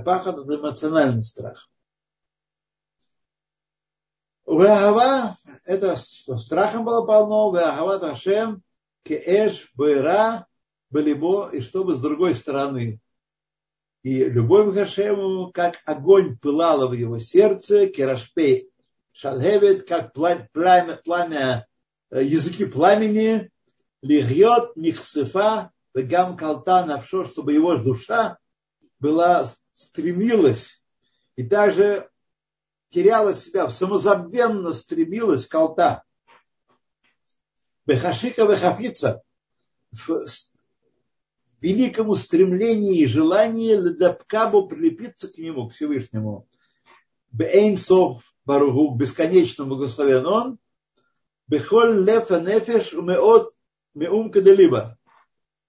[0.04, 1.68] пахот– это эмоциональный страх.
[4.46, 5.36] Веагава–
[5.66, 8.62] это страхом было полно, веагава Ташем,
[9.04, 10.46] кеэш, бэра,
[10.90, 13.00] балибо, и чтобы с другой стороны.
[14.02, 18.70] И любовь к Хашему, как огонь пылала в его сердце, керашпей
[19.12, 21.66] шалхевет, как пламя, пламя,
[22.10, 23.50] э, языки пламени,
[24.00, 28.38] лигьет нихсыфа, гам калта навшо, чтобы его душа
[29.00, 30.82] была, стремилась
[31.36, 32.10] и даже
[32.90, 36.02] теряла себя, самозабвенно стремилась к алта.
[37.86, 39.22] Бехашика бехафица,
[39.92, 40.26] в
[41.60, 46.48] великому стремлении и желании Ледапкабу прилепиться к нему, к Всевышнему.
[47.30, 50.58] Бейнсов Баругу, бесконечному благословен он,
[51.46, 53.52] Бехоль лефа нефеш умеот
[53.94, 54.98] меум каделиба.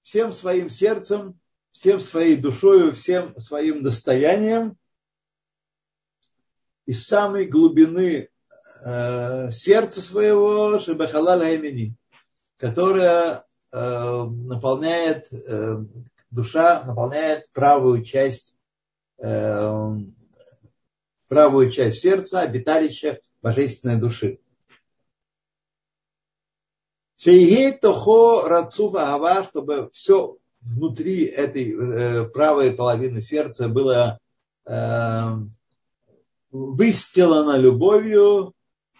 [0.01, 1.39] Всем своим сердцем,
[1.79, 4.77] всем своей душою, всем своим достоянием
[6.85, 8.29] из самой глубины
[8.85, 11.95] э, сердца своего Шебахалал Амини,
[12.57, 15.77] которая Э, наполняет, э,
[16.31, 18.57] душа наполняет правую часть,
[19.19, 19.91] э,
[21.27, 24.39] правую часть сердца, обиталища божественной души.
[27.17, 30.37] Шейгей тохо рацува чтобы все
[30.75, 34.19] внутри этой правой половины сердца было
[36.51, 38.53] выстелано любовью,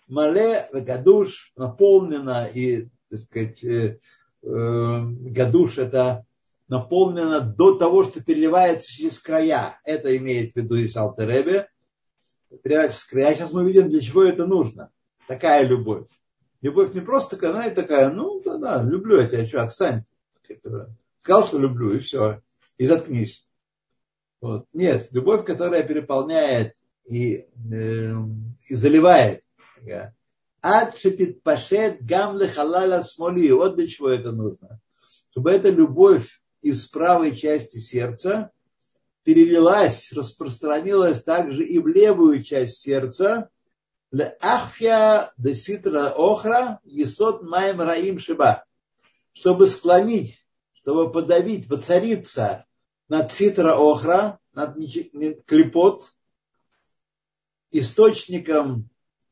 [0.08, 3.64] мале гадуш, наполнено и, так сказать,
[4.42, 6.26] Э, гадуш это
[6.68, 9.80] наполнено до того, что переливается через края.
[9.84, 11.68] Это имеет в виду и Салтеребе.
[12.64, 13.36] Переливается через края.
[13.36, 14.92] Сейчас мы видим, для чего это нужно.
[15.28, 16.08] Такая любовь.
[16.62, 20.04] Любовь не просто такая, она и такая, ну да, да, люблю я тебя, что, отстань.
[21.22, 22.42] Сказал, что люблю, и все.
[22.78, 23.48] И заткнись.
[24.42, 24.66] Вот.
[24.74, 28.14] Нет, любовь, которая переполняет и, э,
[28.68, 29.44] и заливает.
[30.62, 33.52] Ад шепит пашет гам лехалала смоли.
[33.52, 34.80] Вот для чего это нужно.
[35.32, 38.52] Чтобы эта любовь из правой части сердца
[39.24, 43.50] перелилась, распространилась также и в левую часть сердца.
[44.42, 48.66] Ахфия де ситра охра есот маем раим шиба.
[49.34, 50.44] Чтобы склонить,
[50.82, 52.66] чтобы подавить, воцариться
[53.08, 54.76] над ситра охра, над
[55.46, 56.12] клепот,
[57.72, 58.90] источником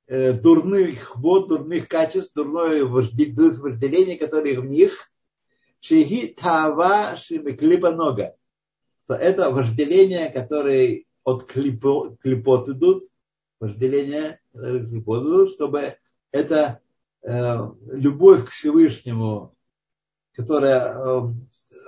[0.10, 5.12] Э, дурных вод, дурных качеств, дурное вожделение, которое в них,
[5.82, 8.34] шиги тава клипа нога.
[9.06, 13.04] То это вожделение, которое от клипо, клипот идут,
[13.60, 15.98] вожделение, которые клипот идут, чтобы
[16.32, 16.80] это
[17.24, 17.58] э,
[17.92, 19.57] любовь к Всевышнему,
[20.38, 21.22] которая э,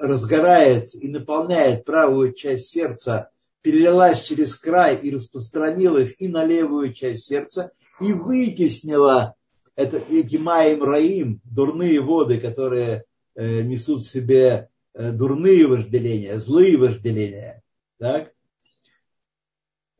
[0.01, 3.29] разгорает и наполняет правую часть сердца,
[3.61, 7.71] перелилась через край и распространилась и на левую часть сердца,
[8.01, 9.35] и вытеснила
[9.75, 13.03] это, эти маем раим, дурные воды, которые
[13.35, 17.61] э, несут в себе э, дурные вожделения, злые вожделения.
[17.97, 18.33] Так?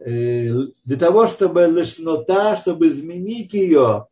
[0.01, 4.07] для того, чтобы лишнота, чтобы изменить ее,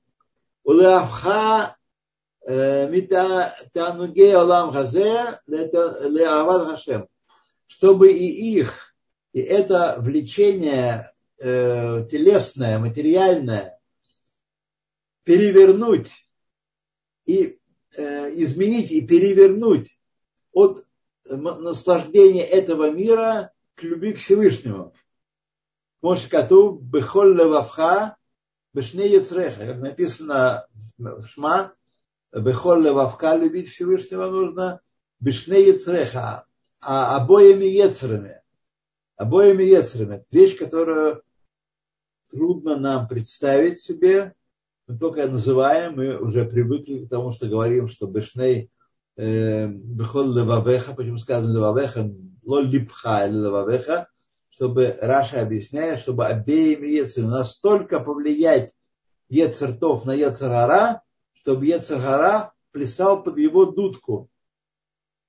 [0.65, 1.76] улавха
[2.47, 7.07] мита тануге олам хазе леават хашем,
[7.67, 8.95] чтобы и их,
[9.33, 13.77] и это влечение э, телесное, материальное,
[15.23, 16.09] перевернуть
[17.25, 17.59] и
[17.97, 19.99] э, изменить и перевернуть
[20.53, 20.85] от
[21.29, 24.93] наслаждения этого мира к любви к Всевышнему.
[26.01, 28.15] Моше Кату Бехоль Левавха
[28.73, 29.65] Бешне Яцреха.
[29.65, 30.67] Как написано
[30.97, 31.73] в Шма,
[32.33, 34.81] Бехоль Левавха любить Всевышнего нужно
[35.19, 36.45] Бешне Яцреха,
[36.81, 38.41] а обоими Ецерами.
[39.15, 40.25] Обоими Ецерами.
[40.31, 41.23] Вещь, которую
[42.29, 44.33] трудно нам представить себе,
[44.87, 48.69] мы только называем, мы уже привыкли к тому, что говорим, что Бешней
[49.15, 52.09] Бехол Левавеха, почему сказано Левавеха,
[52.43, 54.07] Ло Липха или Левавеха,
[54.49, 58.71] чтобы Раша объясняет, чтобы обеими Ецерами настолько повлиять
[59.29, 61.01] Ецертов на Ецергара,
[61.47, 64.29] чтобы Ецергара плясал под его дудку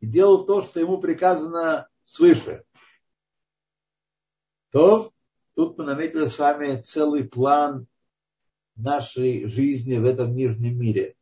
[0.00, 2.64] и делал то, что ему приказано свыше.
[4.72, 5.12] То
[5.54, 7.86] тут мы наметили с вами целый план
[8.74, 11.14] нашей жизни в этом нижнем мире.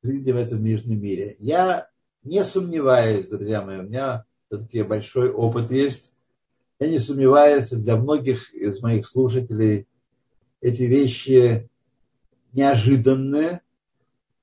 [0.00, 1.34] Жизни в этом нижнем мире.
[1.40, 1.90] Я
[2.22, 6.12] не сомневаюсь, друзья мои, у меня все-таки большой опыт есть
[6.78, 9.88] я не сомневаюсь, для многих из моих слушателей
[10.60, 11.68] эти вещи
[12.56, 13.60] неожиданные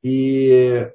[0.04, 0.90] и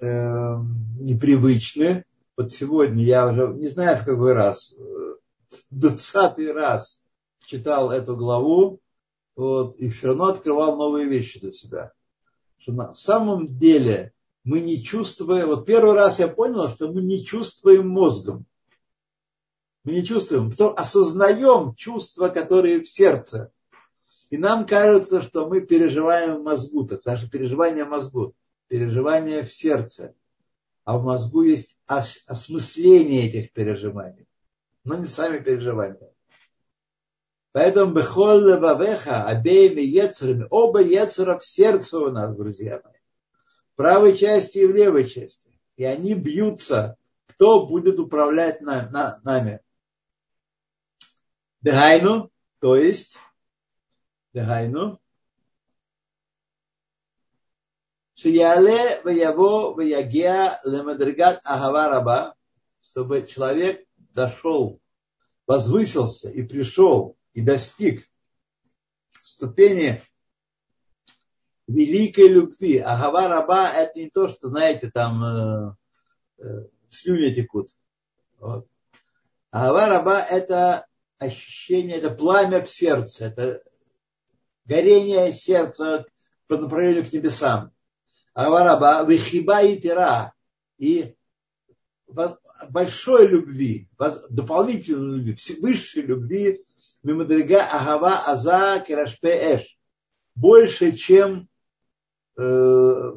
[0.00, 0.56] э,
[1.00, 2.04] непривычны.
[2.36, 4.74] Вот сегодня я уже не знаю в какой раз,
[5.70, 7.00] двадцатый раз
[7.46, 8.80] читал эту главу,
[9.36, 11.92] вот, и все равно открывал новые вещи для себя.
[12.58, 14.12] Что на самом деле
[14.42, 18.44] мы не чувствуем, вот первый раз я понял, что мы не чувствуем мозгом.
[19.84, 23.52] Мы не чувствуем, потом осознаем чувства, которые в сердце.
[24.34, 26.84] И нам кажется, что мы переживаем в мозгу.
[26.84, 28.34] Так наше переживание в мозгу,
[28.66, 30.16] переживание в сердце.
[30.82, 34.26] А в мозгу есть осмысление этих переживаний.
[34.82, 36.10] Но не сами переживания.
[37.52, 42.98] Поэтому бехол левавеха, обеими ецерами, оба ецера в сердце у нас, друзья мои.
[43.74, 45.48] В правой части и в левой части.
[45.76, 46.96] И они бьются,
[47.28, 49.60] кто будет управлять нами.
[51.62, 53.16] Дехайну, то есть,
[54.34, 55.00] Дехайну,
[58.16, 62.34] Шияле ваяво ваягеа лемадригат ахава раба,
[62.80, 64.80] чтобы человек дошел,
[65.46, 68.08] возвысился и пришел и достиг
[69.22, 70.02] ступени
[71.68, 72.78] великой любви.
[72.78, 75.76] Ахава раба это не то, что, знаете, там э,
[76.38, 77.68] э, слюни текут.
[78.38, 78.66] Вот.
[79.52, 80.86] Ахава раба это
[81.18, 83.60] ощущение, это пламя в сердце, это
[84.64, 86.06] горение сердца
[86.46, 87.72] по направлению к небесам.
[88.34, 90.32] Авараба, вихиба и тира.
[90.78, 91.14] И
[92.68, 93.88] большой любви,
[94.30, 96.64] дополнительной любви, высшей любви,
[97.02, 99.78] мимадрига агава аза керашпе эш.
[100.34, 101.48] Больше, чем
[102.36, 103.12] э,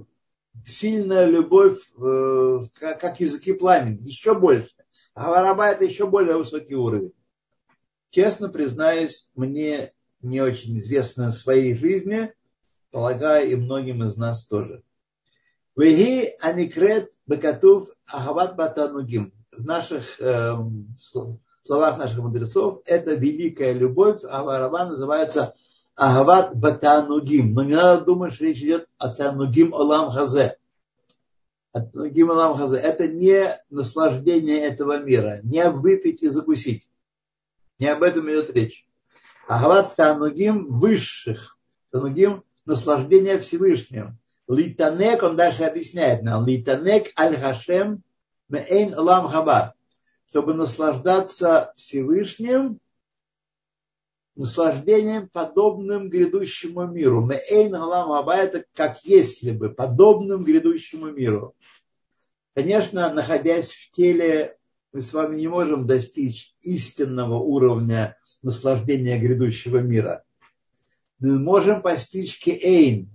[0.66, 4.04] сильная любовь, э, как, как языки пламени.
[4.04, 4.70] Еще больше.
[5.16, 7.12] Авараба это еще более высокий уровень
[8.10, 12.34] честно признаюсь, мне не очень известно о своей жизни,
[12.92, 14.84] полагаю, и многим из нас тоже.
[15.76, 19.34] Веги аникрет бекатув агават батанугим.
[19.52, 20.54] В наших э,
[21.66, 25.54] словах наших мудрецов это великая любовь, а Варава называется
[25.96, 27.54] агават батанугим.
[27.54, 30.58] Но не надо думать, что речь идет о танугим олам хазе.
[31.74, 32.78] Танугим олам хазе.
[32.78, 36.90] Это не наслаждение этого мира, не выпить и закусить.
[37.78, 38.87] Не об этом идет речь.
[39.48, 41.58] Ахват Танугим высших.
[41.92, 44.18] Танугим наслаждение Всевышним.
[44.48, 48.04] Литанек, он дальше объясняет нам, Литанек аль-Хашем
[48.50, 49.74] меэйн лам хаба.
[50.30, 52.80] Чтобы наслаждаться Всевышним,
[54.36, 57.26] наслаждением, подобным грядущему миру.
[57.26, 61.56] Меэйн лам хаба это как если бы, подобным грядущему миру.
[62.54, 64.57] Конечно, находясь в теле
[64.98, 70.24] мы с вами не можем достичь истинного уровня наслаждения грядущего мира.
[71.20, 73.08] Мы можем постичь кеэйн.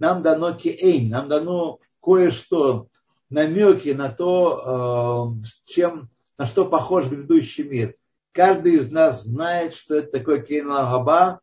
[0.00, 2.88] Нам дано кеэйн, нам дано кое-что,
[3.30, 7.94] намеки на то, э, чем, на что похож грядущий мир.
[8.32, 11.38] Каждый из нас знает, что это такое кейн габа,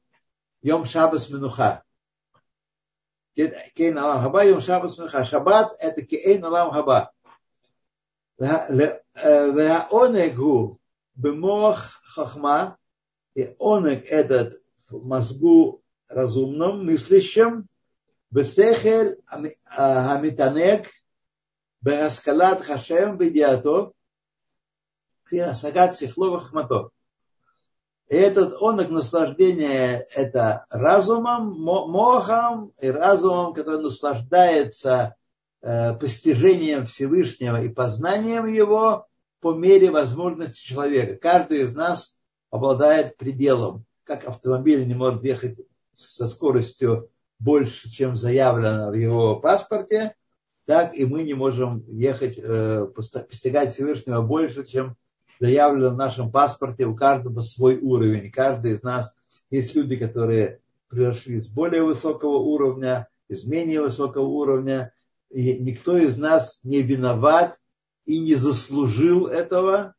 [0.62, 1.86] йом шабас минуха.
[3.34, 5.24] Кейн габа, йом шабас минуха.
[5.24, 7.14] Шаббат это кейн алам хаба.
[9.57, 10.77] והעונג הוא
[11.17, 12.71] במוח חכמה
[13.37, 17.67] И он этот в мозгу разумном, мыслящем,
[18.31, 19.17] бесехель
[19.65, 20.89] хамитанек,
[21.83, 23.93] בהשכלת Хашем בידיעתו,
[25.33, 26.91] и השגת сихло хмато.
[28.09, 35.13] И этот онок наслаждение это разумом, мохом и разумом, который наслаждается э,
[36.00, 39.08] постижением Всевышнего и познанием его
[39.40, 41.16] по мере возможности человека.
[41.16, 42.18] Каждый из нас
[42.52, 43.86] обладает пределом.
[44.04, 45.58] Как автомобиль не может ехать
[45.94, 47.10] со скоростью
[47.40, 50.16] больше, чем заявлено в его паспорте,
[50.66, 54.96] так и мы не можем ехать, э, постигать Всевышнего больше, чем
[55.40, 58.32] заявлено в нашем паспорте, у каждого свой уровень.
[58.32, 59.14] Каждый из нас
[59.50, 60.60] есть люди, которые
[60.90, 64.92] пришли с более высокого уровня, из менее высокого уровня,
[65.36, 67.58] никто из нас не виноват
[68.06, 69.96] и не заслужил этого,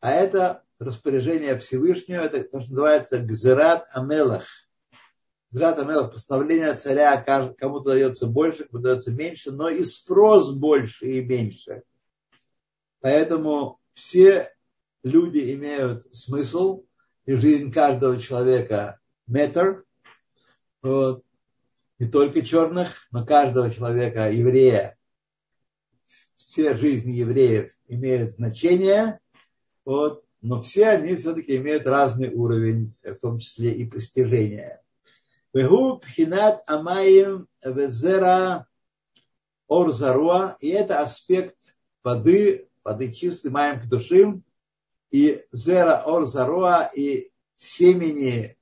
[0.00, 4.46] а это распоряжение Всевышнего, это то, что называется Гзерат Амелах.
[5.50, 11.24] Гзерат Амелах, постановление царя, кому-то дается больше, кому-то дается меньше, но и спрос больше и
[11.24, 11.82] меньше.
[13.00, 14.50] Поэтому все
[15.02, 16.84] люди имеют смысл,
[17.26, 19.84] и жизнь каждого человека метр,
[20.80, 21.24] вот,
[21.98, 24.96] не только черных, но каждого человека, еврея,
[26.36, 29.20] все жизни евреев имеют значение,
[29.84, 34.82] вот, но все они все-таки имеют разный уровень, в том числе и постижения.
[35.52, 38.66] Вегу пхинат амаим везера
[39.66, 41.56] орзаруа, и это аспект
[42.04, 44.44] воды, воды чистой, маем к душим,
[45.10, 48.57] и зера ор зароа, и семени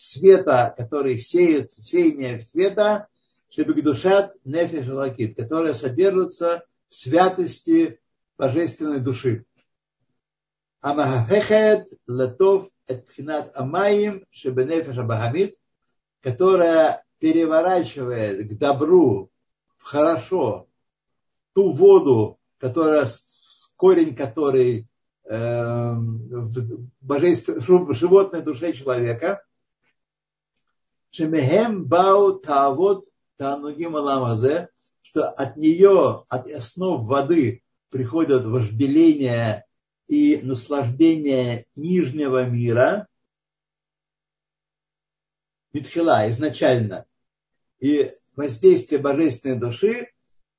[0.00, 3.08] света, которые сеются, сеяние света,
[3.50, 8.00] שבקדושת נפש האלקית, которые содержатся в святости
[8.38, 9.44] божественной души.
[10.80, 15.56] המהפכת לטוב את בחינת המים שבנפש הבהמית,
[16.22, 19.30] которая переворачивает к добру,
[19.76, 20.66] в хорошо,
[21.52, 23.06] ту воду, которая,
[23.76, 24.86] корень которой
[25.24, 26.02] в
[27.94, 29.42] животной душе человека,
[31.10, 33.04] Шемехем бау таавот
[33.36, 34.68] танугим аламазе,
[35.02, 39.64] что от нее, от основ воды приходят вожделение
[40.06, 43.08] и наслаждение нижнего мира,
[45.72, 47.06] Митхила изначально,
[47.78, 50.10] и воздействие божественной души,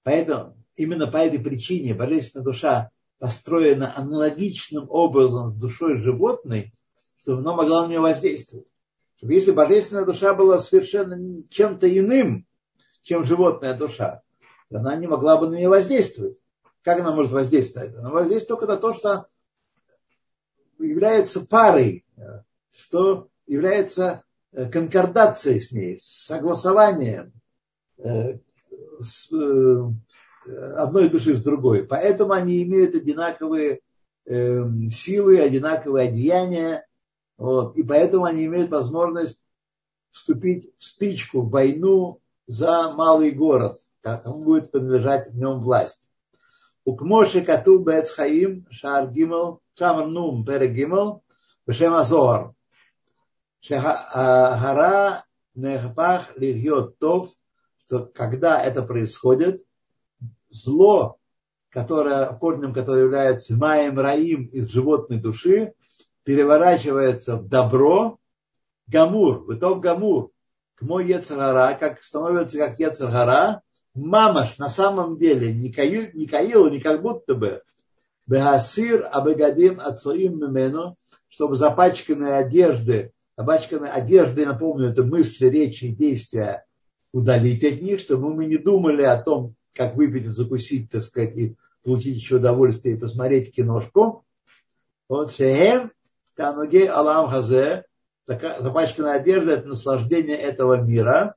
[0.03, 6.73] поэтому именно по этой причине божественная душа построена аналогичным образом с душой животной,
[7.19, 8.70] чтобы она могла на нее воздействовать.
[9.21, 12.47] Чтобы если божественная душа была совершенно чем-то иным,
[13.03, 14.23] чем животная душа,
[14.69, 16.37] то она не могла бы на нее воздействовать.
[16.81, 17.95] Как она может воздействовать?
[17.95, 19.27] Она воздействует только на то, что
[20.79, 22.03] является парой,
[22.75, 27.31] что является э, конкордацией с ней, согласованием,
[27.99, 28.39] э,
[29.33, 29.91] э,
[30.77, 31.83] одной души с другой.
[31.83, 33.81] Поэтому они имеют одинаковые
[34.25, 36.87] э, силы, одинаковые одеяния.
[37.41, 39.43] Вот, и поэтому они имеют возможность
[40.11, 46.07] вступить в стычку, в войну за малый город, кому будет принадлежать в нем власть.
[46.85, 51.23] У Кмоши Кату Бецхаим Шар Гимел Шамар Нум Пере Гимел
[51.65, 52.53] Бешем Азор.
[53.59, 55.25] Шахара
[55.55, 57.31] Нехпах Лирьот Тов,
[57.83, 59.65] что когда это происходит,
[60.49, 61.17] зло,
[61.69, 65.73] которое, корнем которое является маем раим из животной души,
[66.23, 68.19] переворачивается в добро,
[68.87, 70.31] гамур, выток гамур,
[70.75, 73.61] к мой Ецарара, как становится как Ецарара,
[73.93, 77.61] мамаш на самом деле, не каил, не каил, не как будто бы,
[78.27, 80.97] бехасир абегадим ацоим мимену,
[81.27, 86.65] чтобы запачканные одежды, запачканные одежды, напомню, это мысли, речи и действия,
[87.13, 91.35] удалить от них, чтобы мы не думали о том, как выпить и закусить, так сказать,
[91.37, 94.25] и получить еще удовольствие и посмотреть киношку.
[95.07, 95.91] Вот шеем
[96.41, 97.85] танугей алам хазе,
[98.25, 101.35] запачканная одежда, это наслаждение этого мира.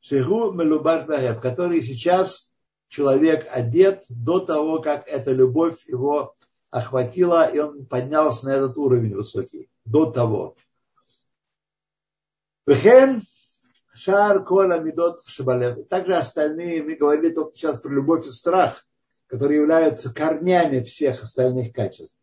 [0.00, 2.54] Шеху мелубаш бахев, который сейчас
[2.88, 6.34] человек одет до того, как эта любовь его
[6.70, 9.68] охватила, и он поднялся на этот уровень высокий.
[9.84, 10.56] До того.
[12.66, 13.22] Вехен
[13.94, 15.88] Шар Кола Медот Шабалев.
[15.88, 18.86] Также остальные, мы говорили только сейчас про любовь и страх,
[19.26, 22.18] которые являются корнями всех остальных качеств.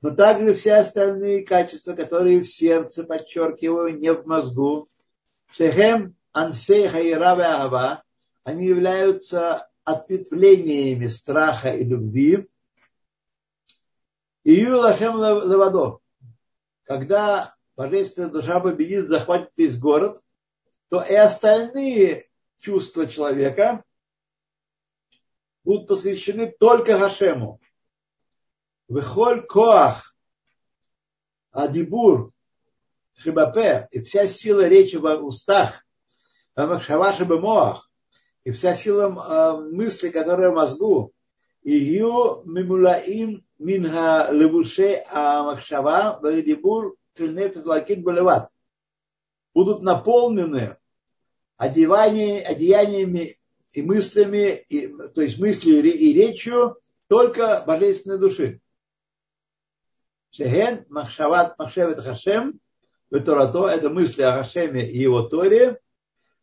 [0.00, 4.88] Но также все остальные качества, которые в сердце, подчеркиваю, не в мозгу.
[5.50, 8.04] Шехем Анфей Хайрава Ава,
[8.44, 12.48] они являются ответвлениями страха и любви.
[14.44, 15.98] И Юлашем Лавадо,
[16.84, 20.22] когда божественная душа победит, захватит весь город,
[20.90, 22.28] то и остальные
[22.60, 23.84] чувства человека
[25.64, 27.60] будут посвящены только Гашему.
[28.88, 30.14] Вехоль коах,
[31.52, 32.32] адибур,
[33.18, 35.84] шибапе, и вся сила речи в устах,
[36.56, 37.90] махшаваши бемоах,
[38.44, 39.10] и вся сила
[39.70, 41.12] мысли, которая в мозгу,
[41.62, 48.48] יהיו ממולאים מן לבושי המחשבה והדיבור של נפש האלוקית לבדה,
[49.52, 50.78] будут наполнены
[51.58, 53.36] одеяниями
[53.72, 56.78] и мыслями, и, то есть мыслью и речью
[57.08, 58.62] только божественной души.
[60.30, 62.60] שהן מחשבת מחשבת השם
[63.10, 65.80] תורתו, это мысли о Хашеме и его Торе,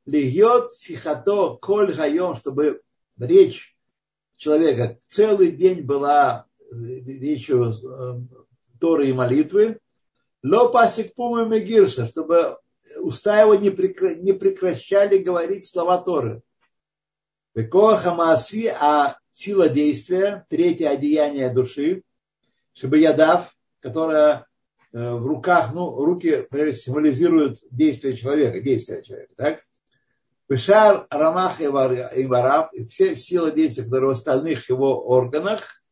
[0.06, 2.82] льет сихато коль хайом, чтобы
[3.18, 3.76] речь
[4.38, 7.74] человека целый день была речью
[8.80, 9.80] Торы и молитвы,
[10.44, 12.58] ло пасик пумы мегирса, чтобы
[12.98, 16.42] уста его не, прекращали говорить слова Торы.
[17.54, 22.04] Векоха Мааси, а сила действия, третье одеяние души,
[22.74, 23.55] чтобы ядав,
[23.86, 24.48] которая
[24.94, 29.60] э, в руках, ну, руки символизируют действие человека, действие человека, так?
[30.50, 35.84] Вишар Рамах и Варав, и все силы действия, которые в остальных его органах,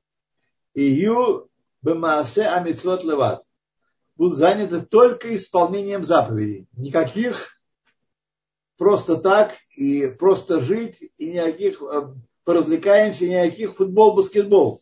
[0.74, 1.50] и Ю
[1.84, 3.44] Бемаасе Амитсвот Леват,
[4.16, 6.68] будут заняты только исполнением заповедей.
[6.76, 7.50] Никаких
[8.78, 12.08] просто так и просто жить, и никаких э,
[12.44, 14.82] поразвлекаемся, никаких футбол, баскетбол.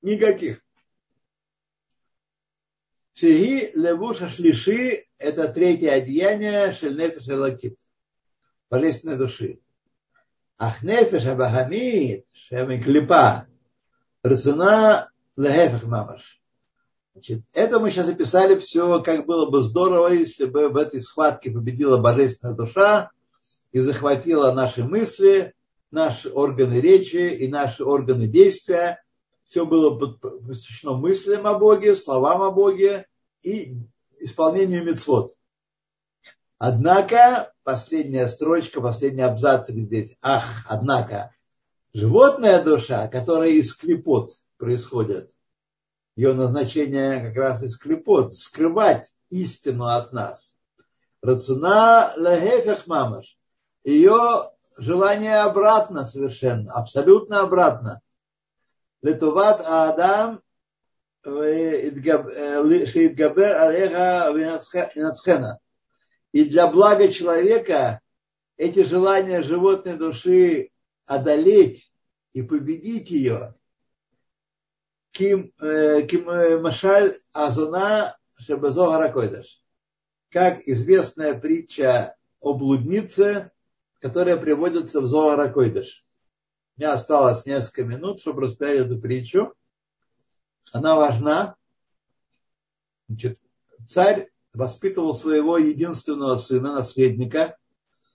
[0.00, 0.63] Никаких.
[3.14, 7.78] שהיא לבוש השלישי– это третье одеяние של נפש האלוקית,
[8.68, 9.60] божественной души.
[10.58, 13.46] אך נפש הבהמית שמהקליפה
[14.24, 16.40] רצונה להפך ממש.
[17.12, 21.52] Значит, это мы сейчас записали все, как было бы здорово, если бы в этой схватке
[21.52, 23.10] победила божественная душа
[23.70, 25.54] и захватила наши мысли,
[25.92, 29.03] наши органы речи и наши органы действия.
[29.44, 33.06] Все было посвящено мыслям о Боге, словам о Боге
[33.42, 33.76] и
[34.18, 35.36] исполнению мецвод.
[36.58, 40.16] Однако, последняя строчка, последний абзац здесь.
[40.22, 41.34] Ах, однако,
[41.92, 45.30] животная душа, которая из клепот происходит,
[46.16, 50.54] ее назначение как раз из клепот, скрывать истину от нас.
[51.20, 53.36] Рацуна лагефех мамаш.
[53.82, 58.00] Ее желание обратно совершенно, абсолютно обратно.
[59.04, 60.40] Летуват Адам
[62.90, 65.58] шеидгабер алеха винацхена.
[66.32, 68.00] И для блага человека
[68.56, 70.70] эти желания животной души
[71.06, 71.92] одолеть
[72.32, 73.54] и победить ее,
[75.10, 75.52] Ким,
[76.08, 76.24] ким
[76.62, 79.60] Машаль Азуна Шебезогара Койдаш.
[80.30, 83.52] Как известная притча о блуднице,
[84.00, 86.03] которая приводится в Зоара Койдаш.
[86.76, 89.54] У меня осталось несколько минут, чтобы рассказать эту притчу.
[90.72, 91.54] Она важна.
[93.08, 93.38] Значит,
[93.86, 97.56] царь воспитывал своего единственного сына, наследника,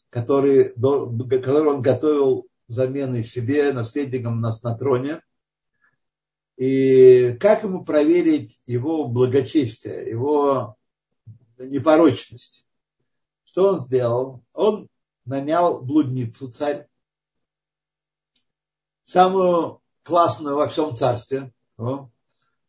[0.10, 5.22] который, который он готовил заменой себе наследником нас на троне.
[6.58, 10.76] И как ему проверить его благочестие, его
[11.58, 12.66] непорочность?
[13.46, 14.44] Что он сделал?
[14.52, 14.90] Он
[15.24, 16.88] нанял блудницу царь,
[19.10, 21.52] самую классную во всем царстве.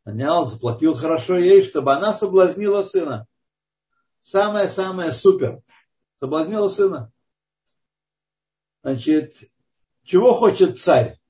[0.06, 3.26] нанял, заплатил хорошо ей, чтобы она соблазнила сына.
[4.22, 5.60] Самое-самое супер.
[6.18, 7.12] Соблазнила сына.
[8.82, 9.34] Значит,
[10.04, 11.20] чего хочет царь?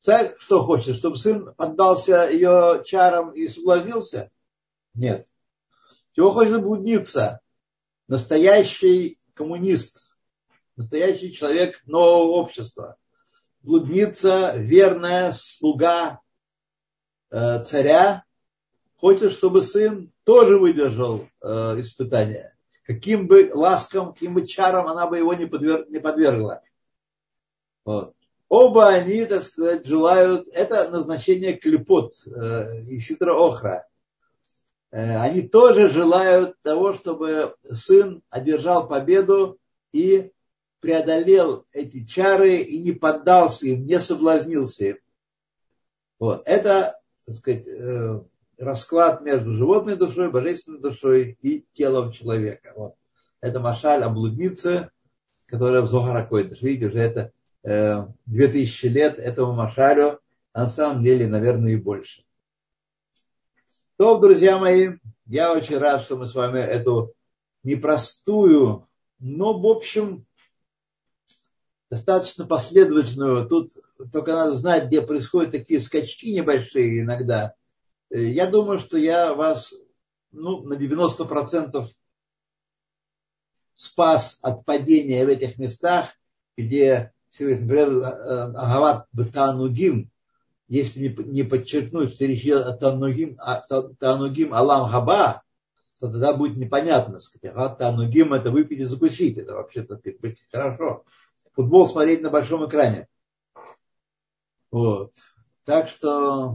[0.00, 0.96] Царь что хочет?
[0.96, 4.32] Чтобы сын поддался ее чарам и соблазнился?
[4.94, 5.28] Нет.
[6.14, 7.40] Чего хочет блудница?
[8.08, 10.16] Настоящий коммунист.
[10.74, 12.96] Настоящий человек нового общества.
[13.62, 16.20] Блудница, верная слуга
[17.30, 18.24] э, царя,
[18.96, 22.54] хочет, чтобы сын тоже выдержал э, испытание.
[22.84, 26.62] Каким бы ласком, каким бы чаром она бы его не, подвер, не подвергла.
[27.84, 28.14] Вот.
[28.48, 33.86] Оба они, так сказать, желают, это назначение клепот э, и ситра охра.
[34.90, 39.58] Э, они тоже желают того, чтобы сын одержал победу
[39.92, 40.32] и
[40.80, 44.96] преодолел эти чары и не поддался им, не соблазнился им.
[46.18, 46.42] Вот.
[46.46, 48.20] Это, так сказать, э,
[48.58, 52.72] расклад между животной душой, божественной душой и телом человека.
[52.76, 52.94] Вот.
[53.40, 54.90] Это машаль о блуднице,
[55.46, 56.62] которая в Зохаракойдыш.
[56.62, 60.20] Видите, уже это Э, две тысячи лет этому Машарю,
[60.52, 62.24] а на самом деле, наверное, и больше.
[63.96, 64.92] То, друзья мои,
[65.26, 67.12] я очень рад, что мы с вами эту
[67.64, 70.24] непростую, но, в общем,
[71.90, 73.48] достаточно последовательную.
[73.48, 73.72] Тут
[74.12, 77.54] только надо знать, где происходят такие скачки небольшие иногда.
[78.10, 79.74] Э, я думаю, что я вас
[80.32, 81.88] ну, на 90%
[83.74, 86.10] спас от падения в этих местах,
[86.56, 90.10] где, например, Агават Танудим,
[90.66, 93.60] если не, подчеркнуть, что речь идет о Танугим, о
[93.98, 95.42] Танугим Алам Хаба,
[96.00, 97.20] то тогда будет непонятно.
[97.20, 99.38] Сказать, Агават Танугим это выпить и закусить.
[99.38, 100.00] Это вообще-то
[100.52, 101.04] хорошо.
[101.58, 103.08] Футбол смотреть на большом экране.
[104.70, 105.12] Вот.
[105.64, 106.54] Так что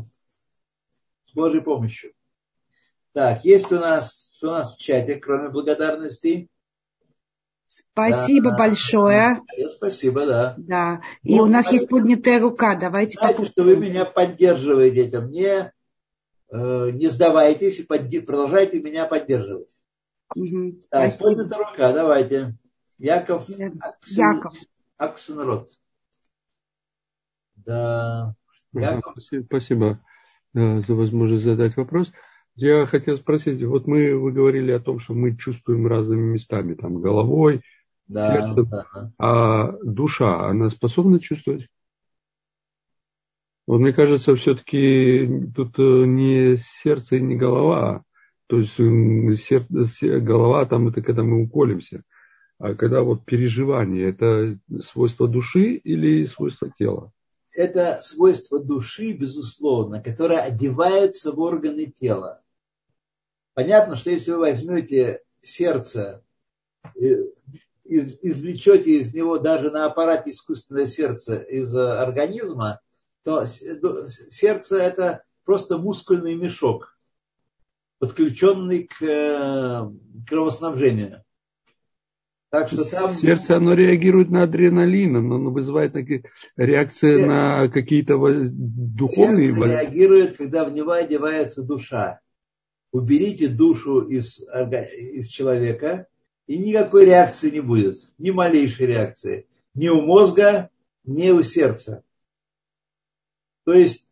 [1.25, 2.13] с Божьей помощью.
[3.11, 6.49] Так, есть у нас, у нас в чате, кроме благодарностей?
[7.65, 9.41] Спасибо да, большое.
[9.57, 10.55] Да, спасибо, да.
[10.57, 11.01] Да.
[11.21, 11.73] И ну, у нас а...
[11.73, 12.77] есть поднятая рука.
[12.77, 15.07] Давайте Знаете, что вы меня поддерживаете.
[15.07, 15.73] Это мне
[16.49, 18.21] э, не сдавайтесь и подди...
[18.21, 19.75] продолжайте меня поддерживать.
[20.33, 21.43] Угу, так, спасибо.
[21.43, 22.57] поднятая рука, давайте.
[22.99, 23.49] Яков.
[23.49, 23.81] Аксен...
[24.15, 24.53] Яков.
[25.03, 25.69] Аксенрод.
[27.55, 28.35] Да.
[28.73, 29.15] Яков.
[29.45, 29.99] Спасибо
[30.55, 32.11] э, за возможность задать вопрос.
[32.55, 37.01] Я хотел спросить, вот мы, вы говорили о том, что мы чувствуем разными местами, там,
[37.01, 37.61] головой,
[38.07, 39.11] да, сердцем, да.
[39.17, 41.67] а душа, она способна чувствовать?
[43.65, 48.03] Вот мне кажется, все-таки тут э, не сердце и не голова,
[48.47, 48.75] то есть
[49.41, 52.03] сердце, голова там это когда мы уколемся,
[52.77, 57.11] когда вот переживание, это свойство души или свойство тела?
[57.53, 62.41] Это свойство души, безусловно, которое одевается в органы тела.
[63.53, 66.23] Понятно, что если вы возьмете сердце,
[67.83, 72.79] извлечете из него даже на аппарате искусственное сердце из организма,
[73.23, 76.97] то сердце это просто мускульный мешок,
[77.99, 79.89] подключенный к э,
[80.27, 81.23] кровоснабжению.
[82.53, 83.09] Так что там...
[83.09, 85.95] Сердце, оно реагирует на адреналин, оно вызывает
[86.55, 87.25] реакции Сердце.
[87.25, 89.47] на какие-то духовные...
[89.47, 92.19] Сердце реагирует, когда в него одевается душа
[92.93, 96.07] уберите душу из, из человека,
[96.45, 100.69] и никакой реакции не будет, ни малейшей реакции, ни у мозга,
[101.03, 102.03] ни у сердца.
[103.65, 104.11] То есть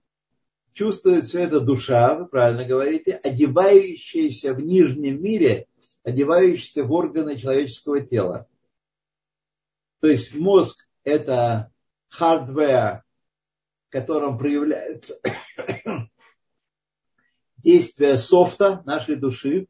[0.73, 5.67] чувствует все это душа, вы правильно говорите, одевающаяся в нижнем мире,
[6.03, 8.47] одевающаяся в органы человеческого тела.
[9.99, 11.71] То есть мозг это
[12.09, 13.03] hardware,
[13.87, 15.15] в котором проявляется
[17.57, 19.67] действие софта нашей души,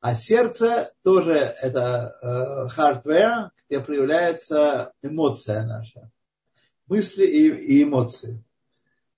[0.00, 6.10] а сердце тоже это hardware, где проявляется эмоция наша,
[6.86, 8.44] мысли и эмоции.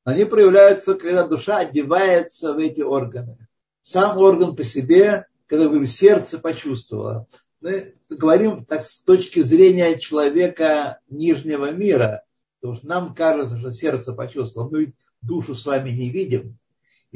[0.05, 3.37] Они проявляются, когда душа одевается в эти органы.
[3.83, 7.27] Сам орган по себе, когда говорю, сердце почувствовало.
[7.61, 12.25] Мы говорим так с точки зрения человека нижнего мира,
[12.61, 14.71] потому что нам кажется, что сердце почувствовало.
[14.71, 16.59] Мы ведь душу с вами не видим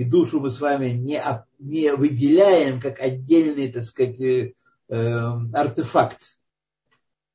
[0.01, 1.23] и душу мы с вами не,
[1.59, 4.53] не выделяем как отдельный, так сказать, э,
[4.89, 6.39] эм, артефакт.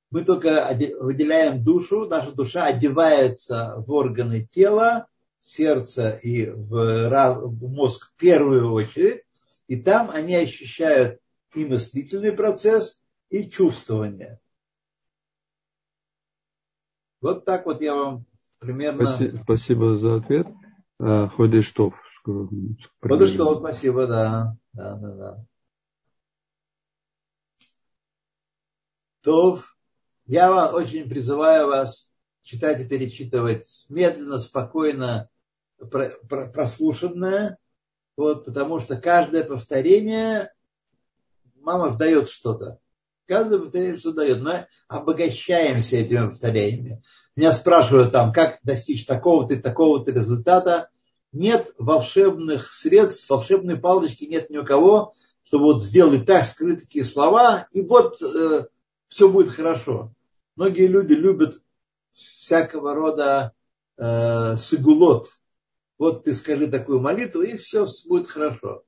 [0.10, 5.06] Мы только выделяем душу, наша душа одевается в органы тела,
[5.39, 7.10] сердце и в,
[7.46, 9.22] в мозг в первую очередь,
[9.68, 11.20] и там они ощущают
[11.53, 14.39] и мыслительный процесс, и чувствование.
[17.22, 18.26] Вот так вот я вам
[18.59, 19.07] примерно...
[19.07, 20.47] Спасибо, спасибо за ответ.
[20.99, 21.61] А, и
[23.28, 24.57] что, спасибо, да.
[24.74, 25.45] да, да, да.
[29.22, 29.61] То
[30.28, 32.11] я вам очень призываю вас
[32.43, 35.30] читать и перечитывать медленно, спокойно,
[35.80, 37.57] прослушанное,
[38.18, 40.51] вот, потому что каждое повторение
[41.55, 42.80] мама дает что-то.
[43.28, 44.41] Каждое повторение что дает.
[44.41, 47.01] Мы обогащаемся этими повторениями.
[47.36, 50.89] Меня спрашивают там, как достичь такого-то и такого-то результата
[51.36, 55.13] нет волшебных средств, волшебной палочки нет ни у кого,
[55.43, 58.68] чтобы вот сделать так, скрыть такие слова, и вот э,
[59.09, 60.13] все будет хорошо.
[60.55, 61.59] Многие люди любят
[62.13, 63.51] всякого рода
[63.97, 65.30] э, сигулот.
[65.98, 68.84] Вот ты скажи такую молитву, и все будет хорошо.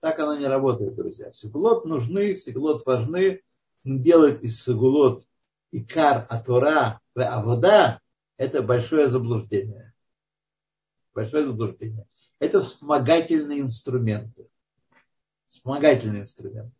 [0.00, 1.32] Так оно не работает, друзья.
[1.32, 3.42] Сигулот нужны, сигулот важны.
[3.84, 5.24] Делать из сигулот
[5.70, 8.00] икар атора в авода–
[8.36, 9.92] это большое заблуждение
[11.14, 12.06] большое заблуждение.
[12.38, 14.48] Это вспомогательные инструменты.
[15.46, 16.72] Вспомогательные инструменты.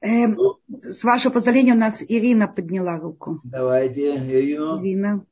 [0.00, 0.36] Эм,
[0.68, 3.40] с вашего позволения у нас Ирина подняла руку.
[3.44, 4.80] Давайте, Ирину.
[4.82, 5.26] Ирина.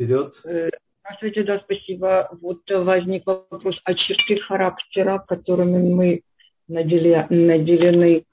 [0.00, 0.32] Вперед.
[0.46, 0.70] Э,
[1.02, 2.30] Здравствуйте, да, спасибо.
[2.40, 6.22] Вот возник вопрос о черты характера, которыми мы
[6.68, 8.24] наделены,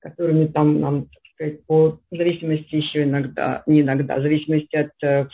[0.00, 5.28] которыми там нам, так сказать, по зависимости еще иногда, не иногда, в зависимости от э,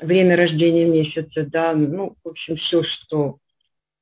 [0.00, 3.38] время рождения месяца, да, ну, в общем, все, что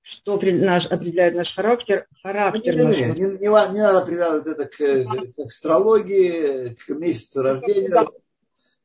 [0.02, 3.16] что наш, определяет наш характер, характер ну, не, наш...
[3.16, 7.88] не, не, не, не надо привязывать это к, к астрологии, к месяцу рождения.
[7.88, 8.08] Да.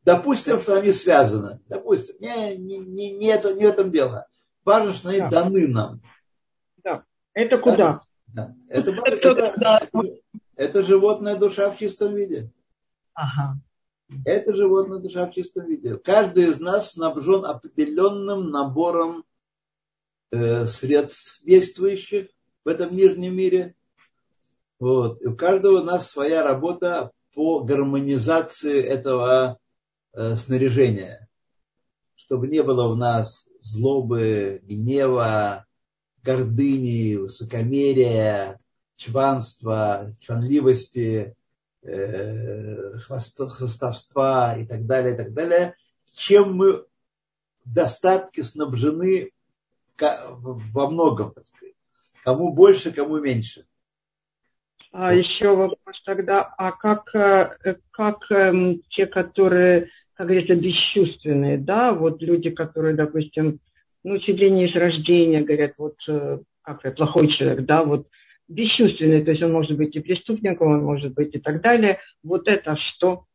[0.04, 1.60] Допустим, что они связаны.
[1.68, 4.28] Допустим, не, не, не, не, это, не в этом дело.
[4.66, 5.30] Важно, что они да.
[5.30, 6.02] даны нам.
[6.84, 7.04] Да.
[7.34, 8.02] Это куда?
[8.28, 8.54] Да.
[8.70, 9.92] Это, это, это,
[10.56, 12.52] это животная душа в чистом виде.
[13.14, 13.58] Ага.
[14.26, 15.98] Это животная душа в чистом виде.
[15.98, 19.24] Каждый из нас снабжен определенным набором
[20.32, 22.28] э, средств действующих
[22.66, 23.76] в этом нижнем мире.
[24.80, 25.22] Вот.
[25.22, 29.60] И у каждого у нас своя работа по гармонизации этого
[30.14, 31.28] э, снаряжения.
[32.16, 35.66] Чтобы не было у нас злобы, гнева,
[36.24, 38.60] гордыни, высокомерия,
[38.96, 41.36] чванства, чванливости,
[41.82, 45.76] э, хвастовства и так далее, и так далее,
[46.14, 46.86] чем мы
[47.66, 49.32] в достатке снабжены
[50.00, 51.76] во многом, так сказать.
[52.24, 53.66] Кому больше, кому меньше.
[54.92, 61.94] А еще вопрос тогда, а как, э, как эм, те, которые, как говорится, бесчувственные, да,
[61.94, 63.60] вот люди, которые, допустим,
[64.04, 68.08] ну, чуть ли не с рождения, говорят, вот, э, как это, плохой человек, да, вот,
[68.48, 72.00] бесчувственный, то есть он может быть и преступником, он может быть и так далее.
[72.24, 73.26] Вот это что?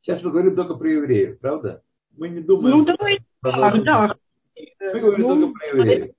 [0.00, 1.82] Сейчас мы говорим только про евреев, правда?
[2.16, 2.78] Мы не думаем...
[2.78, 4.14] Ну, давай, так, да.
[4.80, 6.10] Мы говорим ну, только про евреев.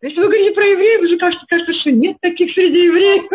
[0.00, 3.30] Если вы говорите про евреев, уже кажется, кажется, что нет таких среди евреев.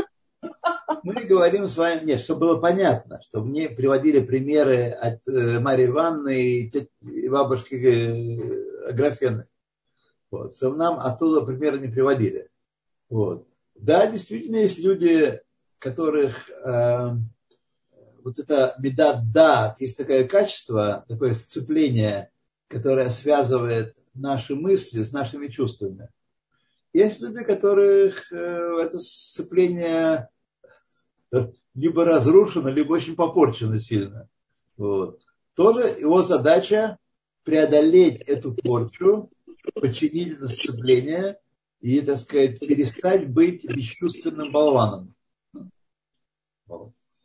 [1.03, 5.85] Мы говорим с вами, нет, чтобы было понятно, чтобы мне приводили примеры от э, Марии
[5.85, 9.47] Ивановны и, и бабушки э, Аграфены.
[10.31, 12.49] Вот, чтобы нам оттуда примеры не приводили.
[13.09, 13.47] Вот.
[13.75, 15.39] Да, действительно, есть люди,
[15.79, 17.11] которых э,
[18.23, 22.31] вот это беда да, есть такое качество, такое сцепление,
[22.67, 26.09] которое связывает наши мысли с нашими чувствами.
[26.91, 30.29] Есть люди, которых э, это сцепление
[31.75, 34.29] либо разрушено, либо очень попорчено сильно.
[34.77, 35.21] Вот.
[35.55, 36.97] Тоже его задача
[37.43, 39.29] преодолеть эту порчу,
[39.73, 41.39] починить это сцепление
[41.79, 45.13] и, так сказать, перестать быть бесчувственным болваном.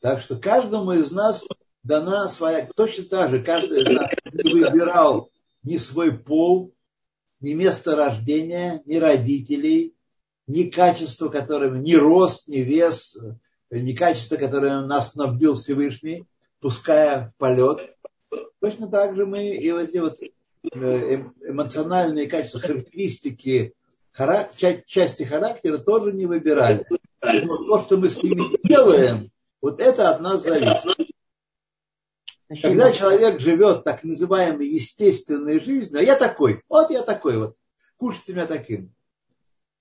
[0.00, 1.44] Так что каждому из нас
[1.82, 5.30] дана своя, точно так же каждый из нас не выбирал
[5.62, 6.74] ни свой пол,
[7.40, 9.94] ни место рождения, ни родителей,
[10.46, 13.16] ни качество, которыми, ни рост, ни вес,
[13.80, 16.26] ни качество, которое нас снабдил Всевышний,
[16.60, 17.96] пуская в полет.
[18.60, 23.74] Точно так же мы и вот эти вот э, эм, эмоциональные качества, характеристики
[24.12, 26.86] характер, части характера тоже не выбирали.
[27.20, 30.84] Но то, что мы с ними делаем, вот это от нас зависит.
[32.60, 37.56] Когда человек живет так называемой естественной жизнью, а я такой, вот я такой вот,
[37.96, 38.92] кушайте меня таким.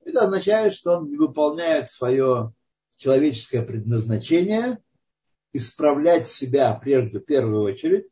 [0.06, 2.54] Это означает, что он не выполняет свое
[3.02, 4.78] человеческое предназначение,
[5.54, 8.06] исправлять себя прежде, в первую очередь,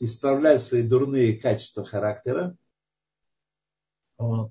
[0.00, 2.56] исправлять свои дурные качества характера.
[4.18, 4.50] Вот.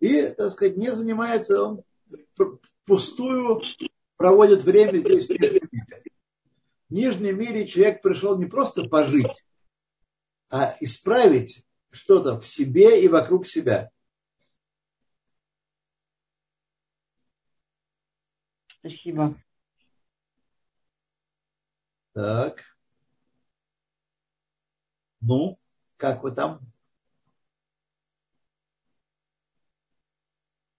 [0.00, 1.82] И, так сказать, не занимается, он
[2.84, 3.62] пустую
[4.16, 6.02] проводит время здесь, в Нижнем мире.
[6.88, 9.44] В Нижнем мире человек пришел не просто пожить,
[10.50, 13.92] а исправить что-то в себе и вокруг себя.
[18.88, 19.34] Спасибо.
[22.14, 22.64] Так.
[25.20, 25.58] Ну,
[25.98, 26.60] как вы там?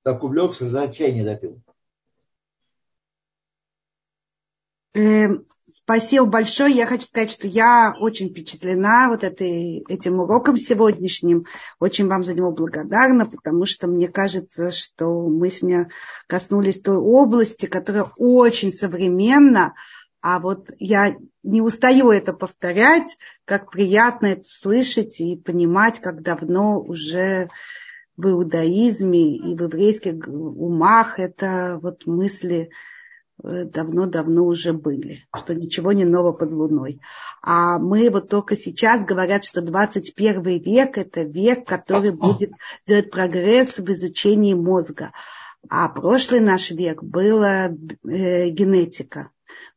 [0.08, 0.70] так увлекся,
[1.12, 1.62] не допил.
[1.62, 1.74] Эм,
[4.94, 6.74] спасибо большое.
[6.74, 11.46] Я хочу сказать, что я очень впечатлена вот этой, этим уроком сегодняшним.
[11.80, 15.90] Очень вам за него благодарна, потому что мне кажется, что мы сегодня
[16.28, 19.76] коснулись той области, которая очень современна,
[20.22, 26.82] а вот я не устаю это повторять, как приятно это слышать и понимать, как давно
[26.82, 27.50] уже
[28.18, 32.72] в иудаизме и в еврейских умах это вот мысли
[33.44, 37.00] давно-давно уже были, что ничего не ново под луной.
[37.42, 42.52] А мы вот только сейчас говорят, что 21 век– это век, который будет
[42.86, 45.12] делать прогресс в изучении мозга.
[45.70, 49.32] А прошлый наш век была э, генетика,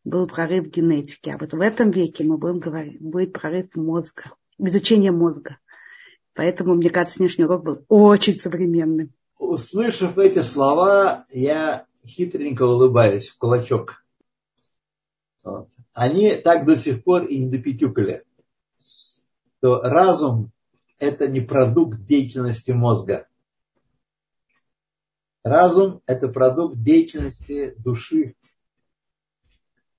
[0.05, 1.31] был прорыв генетики.
[1.31, 5.59] А вот в этом веке мы будем говорить, будет прорыв мозга, изучение мозга.
[6.35, 9.13] Поэтому, мне кажется, сегодняшний урок был очень современным.
[9.39, 14.05] Услышав эти слова, я хитренько улыбаюсь в кулачок.
[15.43, 15.69] Вот.
[15.93, 18.25] Они так до сих пор и не допетюкали,
[19.59, 20.53] что разум–
[20.99, 23.27] это не продукт деятельности мозга.
[25.43, 28.37] Разум– это продукт деятельности души.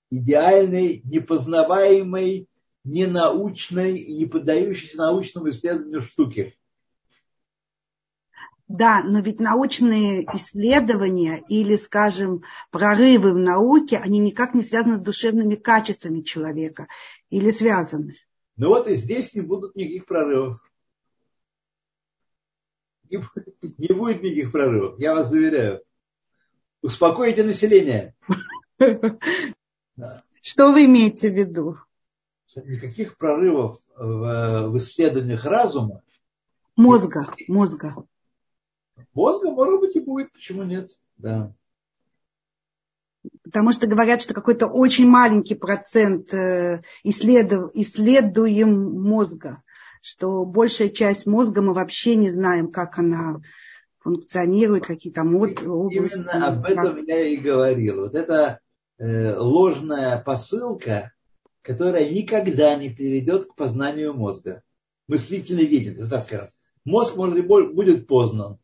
[0.10, 2.48] Идеальной, непознаваемой,
[2.84, 6.58] ненаучной и не поддающейся научному исследованию штуки.
[8.74, 15.02] Да, но ведь научные исследования или, скажем, прорывы в науке, они никак не связаны с
[15.02, 16.88] душевными качествами человека.
[17.30, 18.16] Или связаны?
[18.56, 20.62] Ну вот и здесь не будут никаких прорывов.
[23.10, 23.18] Не,
[23.78, 25.84] не будет никаких прорывов, я вас заверяю.
[26.82, 28.16] Успокойте население.
[30.42, 31.78] Что вы имеете в виду?
[32.56, 36.04] Никаких прорывов в, в исследованиях разума.
[36.78, 37.96] Мозга, мозга.
[39.14, 40.92] Мозга, может быть, и будет, почему нет?
[41.18, 41.54] Да.
[43.44, 49.62] Потому что говорят, что какой-то очень маленький процент э, исследов, исследуем мозга,
[50.02, 53.42] что большая часть мозга мы вообще не знаем, как она
[54.00, 55.64] функционирует, какие там области.
[55.64, 57.08] Именно об этом как...
[57.08, 58.02] я и говорил.
[58.02, 58.60] Вот это
[58.98, 61.14] э, ложная посылка,
[61.62, 64.64] которая никогда не приведет к познанию мозга.
[65.08, 66.48] Мыслительной деятельности, так скажем.
[66.86, 68.58] Мозг может, будет познан,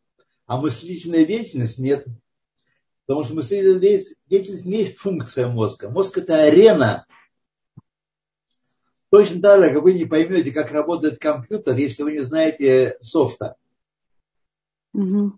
[0.48, 2.08] а мыслительная деятельность нет.
[3.06, 3.80] Потому что мыслительная
[4.28, 5.89] деятельность не есть функция мозга.
[5.89, 7.06] Мозг это арена.
[9.10, 13.56] Точно так же, как вы не поймете, как работает компьютер, если вы не знаете софта.
[14.93, 15.38] Угу.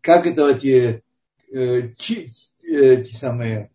[0.00, 1.02] Как это эти,
[1.50, 2.30] э, чи,
[2.62, 3.70] э, те самые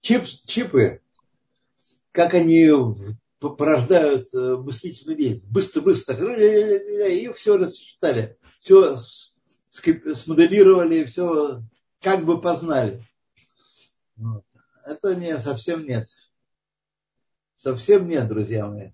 [0.00, 1.02] чип, чипы,
[2.12, 2.70] как они
[3.38, 5.50] порождают э, мыслительную деятельность.
[5.50, 6.36] Быстро-быстро.
[6.36, 11.62] И все рассчитали все смоделировали, все
[12.00, 13.04] как бы познали.
[14.84, 16.08] Это не, совсем нет.
[17.56, 18.92] Совсем нет, друзья мои.